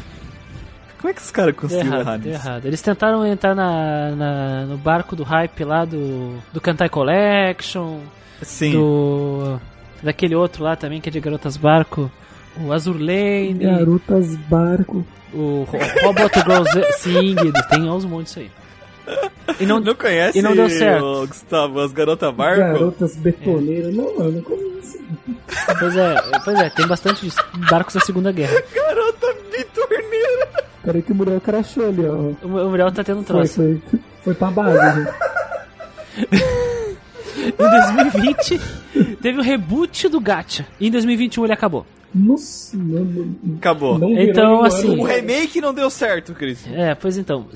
[1.05, 2.49] Como é que os caras conseguiram errado, errar nisso?
[2.49, 2.65] errado.
[2.65, 7.99] Eles tentaram entrar na, na- no barco do hype lá do, do Kantai Collection,
[8.41, 8.73] Sim.
[8.73, 9.61] do.
[10.03, 12.11] daquele outro lá também que é de garotas barco,
[12.59, 15.05] o Azur Lane, Garotas barco.
[15.35, 17.37] o Ro- Robot Girls Sing,
[17.69, 18.51] tem aos montes aí.
[19.61, 21.05] E não, Não conhece E não deu certo.
[21.05, 22.61] o Gustavo, as garotas barco?
[22.61, 23.95] Garotas betoneiras.
[23.95, 24.99] Não, eu não conheço.
[25.79, 26.15] Pois é,
[26.47, 27.37] pois é, tem bastante disso.
[27.71, 28.55] barcos da Segunda Guerra.
[28.75, 30.14] Garota bitorneira.
[30.85, 32.47] Peraí que o Muriel crachou ali, ó.
[32.47, 33.55] O, Muriel tá tendo um Foi, troço.
[33.55, 33.83] foi,
[34.23, 35.15] foi pra base, gente.
[37.47, 37.71] Em
[38.13, 38.61] 2020,
[39.21, 40.67] teve o reboot do Gacha.
[40.81, 41.85] E em 2021 ele acabou.
[42.15, 43.99] Nossa, não, não, Acabou.
[44.19, 46.65] Então, assim, O remake não deu certo, Cris.
[46.73, 47.47] É, pois então.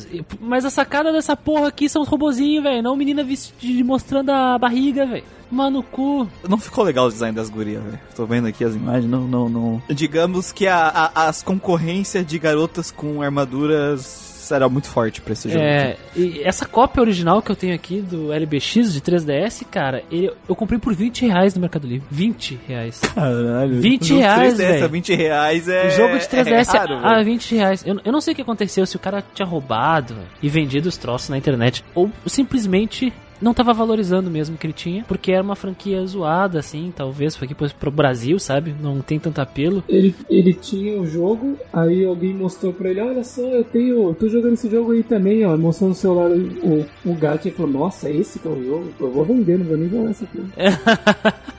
[0.41, 2.83] Mas a sacada dessa porra aqui são os robozinhos, velho.
[2.83, 5.25] Não menina vestida mostrando a barriga, velho.
[5.51, 6.29] Mano, cu.
[6.47, 7.99] Não ficou legal o design das gurias, velho.
[8.15, 9.83] Tô vendo aqui as imagens, não, não, não.
[9.89, 15.49] Digamos que a, a- as concorrências de garotas com armaduras era muito forte pra esse
[15.49, 15.63] jogo.
[15.63, 20.31] É, e essa cópia original que eu tenho aqui do LBX de 3DS, cara, ele,
[20.49, 22.07] eu comprei por 20 reais no Mercado Livre.
[22.11, 23.01] 20 reais.
[23.15, 23.81] Caralho.
[23.81, 24.89] 20 No reais, 3DS, velho.
[24.89, 25.87] 20 reais é.
[25.87, 27.25] O jogo de 3DS é raro, a velho.
[27.25, 27.85] 20 reais.
[27.87, 30.97] Eu, eu não sei o que aconteceu, se o cara tinha roubado e vendido os
[30.97, 31.85] troços na internet.
[31.95, 35.05] Ou simplesmente não tava valorizando mesmo o que ele tinha.
[35.05, 37.37] Porque era uma franquia zoada, assim, talvez.
[37.37, 38.75] Foi aqui pro, Brasil, sabe?
[38.81, 39.83] Não tem tanto apelo.
[39.89, 44.09] Ele, ele tinha o jogo, aí alguém mostrou pra ele, olha só, eu tenho.
[44.09, 45.57] Eu tô jogando esse jogo aí também, ó.
[45.57, 48.93] Mostrou no celular o, o gato e falou, nossa, esse que é o jogo?
[49.01, 50.39] Eu vou vender, não vou nem jogar essa aqui.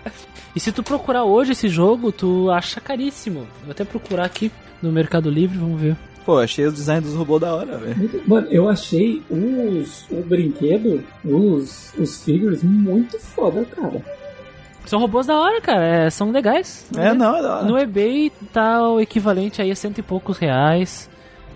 [0.56, 3.48] E se tu procurar hoje esse jogo, tu acha caríssimo.
[3.64, 4.52] Vou até procurar aqui
[4.82, 5.96] no Mercado Livre, vamos ver.
[6.30, 8.22] Pô, achei o design dos robôs da hora, velho.
[8.28, 14.00] Mano, eu achei os, o brinquedo, os, os figures, muito foda, cara.
[14.86, 15.84] São robôs da hora, cara.
[15.84, 16.86] é, são legais.
[16.96, 17.66] É, não, é da hora.
[17.66, 21.10] No eBay tá o equivalente aí a cento e poucos reais.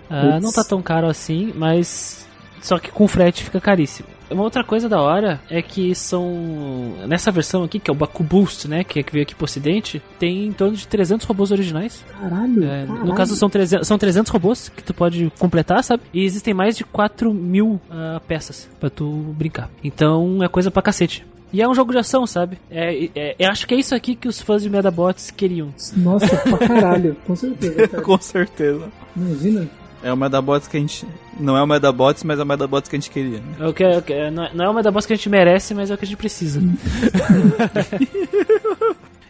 [0.09, 0.41] Putz.
[0.41, 2.27] não tá tão caro assim, mas
[2.59, 4.09] só que com frete fica caríssimo.
[4.33, 8.23] Uma outra coisa da hora é que são nessa versão aqui, que é o Baku
[8.23, 11.51] Boost, né, que é que veio aqui pro ocidente, tem em torno de 300 robôs
[11.51, 12.03] originais.
[12.19, 13.05] Caralho, É, caralho.
[13.05, 16.03] no caso são 300, são 300 robôs que tu pode completar, sabe?
[16.13, 19.05] E existem mais de 4 mil ah, peças pra tu
[19.37, 19.69] brincar.
[19.83, 21.25] Então é coisa pra cacete.
[21.51, 22.57] E é um jogo de ação, sabe?
[22.71, 25.71] É, é- eu acho que é isso aqui que os fãs de Medabots queriam.
[25.95, 28.01] Nossa, pra caralho, com certeza, cara.
[28.03, 28.87] Com certeza.
[29.15, 29.69] Imagina.
[30.03, 31.05] É o Medabots que a gente.
[31.39, 33.39] Não é o Medabots, mas é o Medabots que a gente queria.
[33.39, 33.55] né?
[33.59, 35.29] É o que, é o que- não é- não é uma Medabots que a gente
[35.29, 36.59] merece, mas é o que a gente precisa.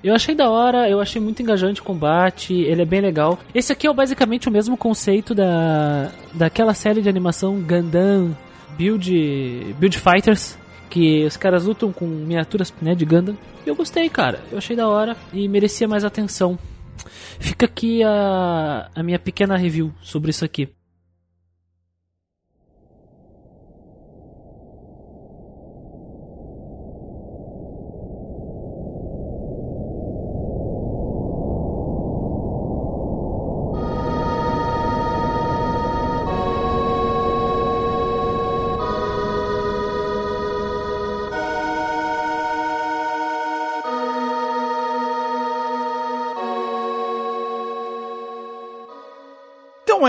[0.03, 3.39] Eu achei da hora, eu achei muito engajante o combate, ele é bem legal.
[3.55, 8.35] Esse aqui é basicamente o mesmo conceito da daquela série de animação Gundam
[8.77, 10.57] Build, Build Fighters,
[10.89, 13.37] que os caras lutam com miniaturas né, de Gundam.
[13.65, 16.59] Eu gostei, cara, eu achei da hora e merecia mais atenção.
[17.39, 20.69] Fica aqui a, a minha pequena review sobre isso aqui.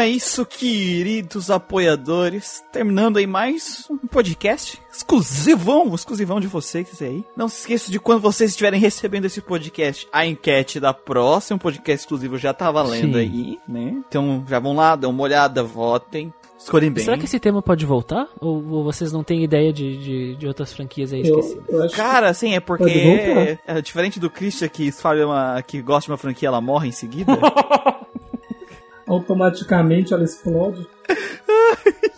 [0.05, 2.63] É isso, queridos apoiadores.
[2.71, 7.25] Terminando aí mais um podcast exclusivão, exclusivão de vocês aí.
[7.35, 12.05] Não se esqueça de quando vocês estiverem recebendo esse podcast, a enquete da próxima podcast
[12.05, 13.19] exclusivo já tá valendo Sim.
[13.19, 13.97] aí, né?
[14.07, 17.03] Então já vão lá, dão uma olhada, votem, escolhem bem.
[17.03, 18.29] Será que esse tema pode voltar?
[18.39, 21.67] Ou, ou vocês não têm ideia de, de, de outras franquias aí Eu, esquecidas?
[21.67, 26.13] eu Cara, assim, é porque é diferente do Christian que escolhe uma que gosta de
[26.13, 27.33] uma franquia, ela morre em seguida.
[29.07, 30.87] automaticamente ela explode.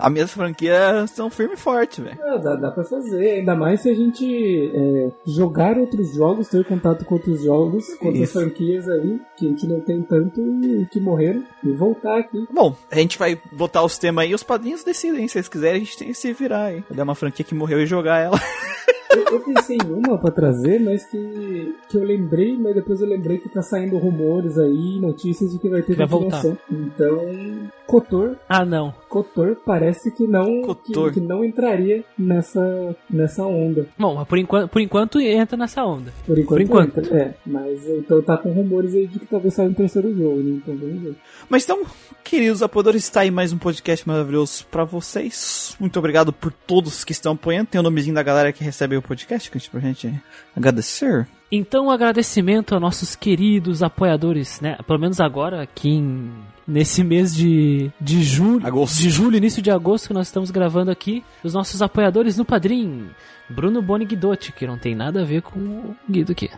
[0.00, 2.18] As minhas franquias são firme e forte, velho.
[2.22, 6.64] Ah, dá, dá pra fazer, ainda mais se a gente é, jogar outros jogos, ter
[6.64, 8.40] contato com outros jogos, com outras Isso.
[8.40, 12.46] franquias aí, que a gente não tem tanto e que morreram, e voltar aqui.
[12.50, 15.28] Bom, a gente vai botar os temas aí, os padrinhos decidem.
[15.28, 16.82] Se eles quiserem, a gente tem que se virar aí.
[16.90, 18.40] Dar uma franquia que morreu e jogar ela.
[19.12, 23.08] Eu, eu pensei em uma pra trazer, mas que, que eu lembrei, mas depois eu
[23.08, 26.56] lembrei que tá saindo rumores aí, notícias de que vai ter Vai continuação.
[26.70, 28.94] Então, Kotor, Ah, não.
[29.08, 30.62] Kotor parece que não.
[30.84, 33.86] Que, que não entraria nessa, nessa onda.
[33.98, 36.12] Bom, mas por enquanto, por enquanto entra nessa onda.
[36.24, 36.98] Por enquanto, enquanto.
[36.98, 37.18] entra.
[37.18, 40.60] É, mas então tá com rumores aí de que talvez saia um terceiro jogo, né?
[40.62, 41.16] Então vamos ver.
[41.48, 41.82] Mas então,
[42.22, 45.74] queridos apoiadores, está aí mais um podcast maravilhoso pra vocês.
[45.80, 47.70] Muito obrigado por todos que estão apoiando.
[47.70, 50.12] Tem o nomezinho da galera que recebe o podcast, gente, pra gente
[50.56, 51.26] agradecer.
[51.52, 54.76] Então, um agradecimento a nossos queridos apoiadores, né?
[54.86, 56.30] Pelo menos agora, aqui em,
[56.66, 58.98] nesse mês de, de julho, Agosto.
[58.98, 63.08] de julho, início de agosto, que nós estamos gravando aqui, os nossos apoiadores no Padrim.
[63.48, 66.48] Bruno Boni Guidotti, que não tem nada a ver com o Guido aqui.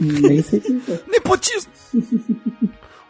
[0.00, 1.00] Nem sei quem é.
[1.06, 1.70] Nepotismo!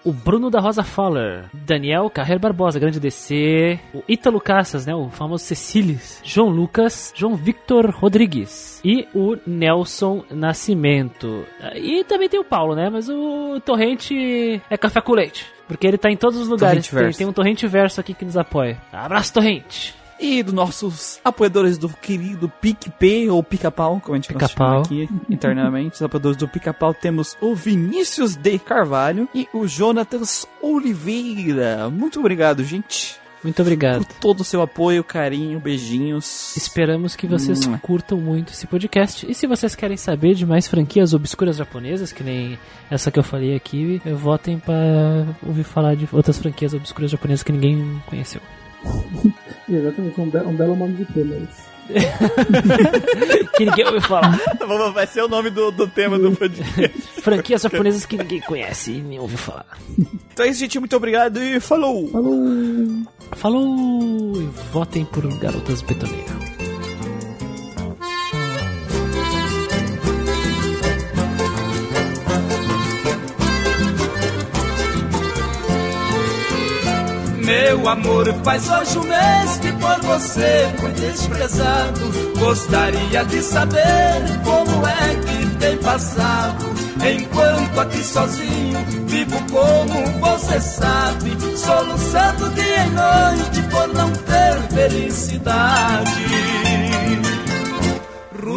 [0.04, 5.10] O Bruno da Rosa Fowler, Daniel Carreiro Barbosa, grande DC, o Ítalo Cassas, né, o
[5.10, 11.44] famoso Cecílias, João Lucas, João Victor Rodrigues e o Nelson Nascimento.
[11.74, 15.46] E também tem o Paulo, né, mas o Torrente é café com leite.
[15.66, 16.88] Porque ele tá em todos os lugares.
[16.88, 18.80] Tem, tem um Torrente Verso aqui que nos apoia.
[18.90, 19.94] Abraço, Torrente!
[20.20, 25.08] E dos nossos apoiadores do querido PicP, ou Pica-Pau, como a gente Pica chama aqui
[25.30, 25.96] internamente.
[25.96, 31.88] Os apoiadores do Pica-Pau temos o Vinícius de Carvalho e o Jonatas Oliveira.
[31.88, 33.16] Muito obrigado, gente.
[33.42, 34.04] Muito obrigado.
[34.04, 36.56] Por todo o seu apoio, carinho, beijinhos.
[36.56, 37.78] Esperamos que vocês hum.
[37.78, 39.30] curtam muito esse podcast.
[39.30, 42.58] E se vocês querem saber de mais franquias obscuras japonesas, que nem
[42.90, 47.52] essa que eu falei aqui, votem para ouvir falar de outras franquias obscuras japonesas que
[47.52, 48.40] ninguém conheceu.
[49.68, 51.68] Exatamente, um, be um belo nome de tema isso.
[53.56, 54.38] que ninguém ouviu falar.
[54.92, 56.98] Vai ser o nome do, do tema do podcast.
[57.22, 59.66] Franquias japonesas que ninguém conhece e nem ouviu falar.
[60.32, 60.78] Então é isso, gente.
[60.78, 62.08] Muito obrigado e falou!
[62.08, 62.44] Falou!
[63.32, 64.42] Falou!
[64.42, 66.57] E votem por Garotas Betoneira.
[77.48, 82.00] Meu amor, faz hoje um mês que por você fui desprezado.
[82.38, 86.66] Gostaria de saber como é que tem passado.
[86.96, 96.28] Enquanto aqui sozinho vivo como você sabe, soluçando dia e noite por não ter felicidade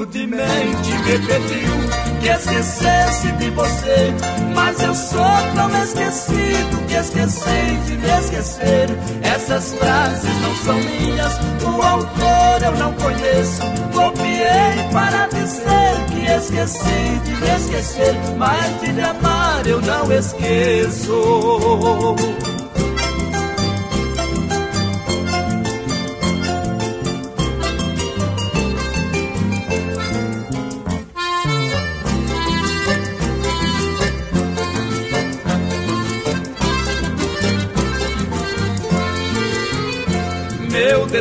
[0.01, 4.13] rudemente me pediu que esquecesse de você.
[4.55, 5.19] Mas eu sou
[5.55, 8.89] tão esquecido que esqueci de me esquecer.
[9.23, 13.63] Essas frases não são minhas, o autor eu não conheço.
[13.93, 18.15] Copiei para dizer que esqueci de me esquecer.
[18.37, 21.11] Mas de me amar eu não esqueço.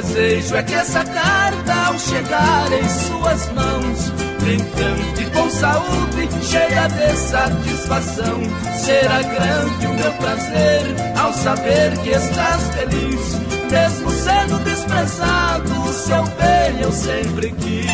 [0.01, 7.16] Desejo é que essa carta, ao chegar em suas mãos, brincante com saúde, cheia de
[7.16, 8.40] satisfação,
[8.78, 10.82] será grande o meu prazer
[11.18, 13.34] ao saber que estás feliz,
[13.70, 17.90] mesmo sendo desprezado, o seu bem eu sempre quis.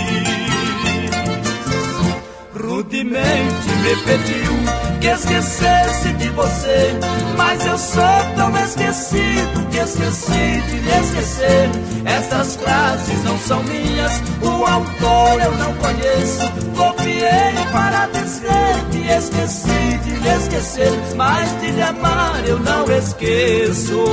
[2.54, 4.75] Rudemente me pediu
[5.06, 6.98] que esquecesse de você.
[7.36, 8.02] Mas eu sou
[8.34, 11.70] tão esquecido que esqueci de lhe esquecer.
[12.04, 16.50] Essas frases não são minhas, o autor eu não conheço.
[16.76, 20.92] Copiei para dizer que esqueci de lhe esquecer.
[21.14, 24.04] Mas de lhe amar eu não esqueço.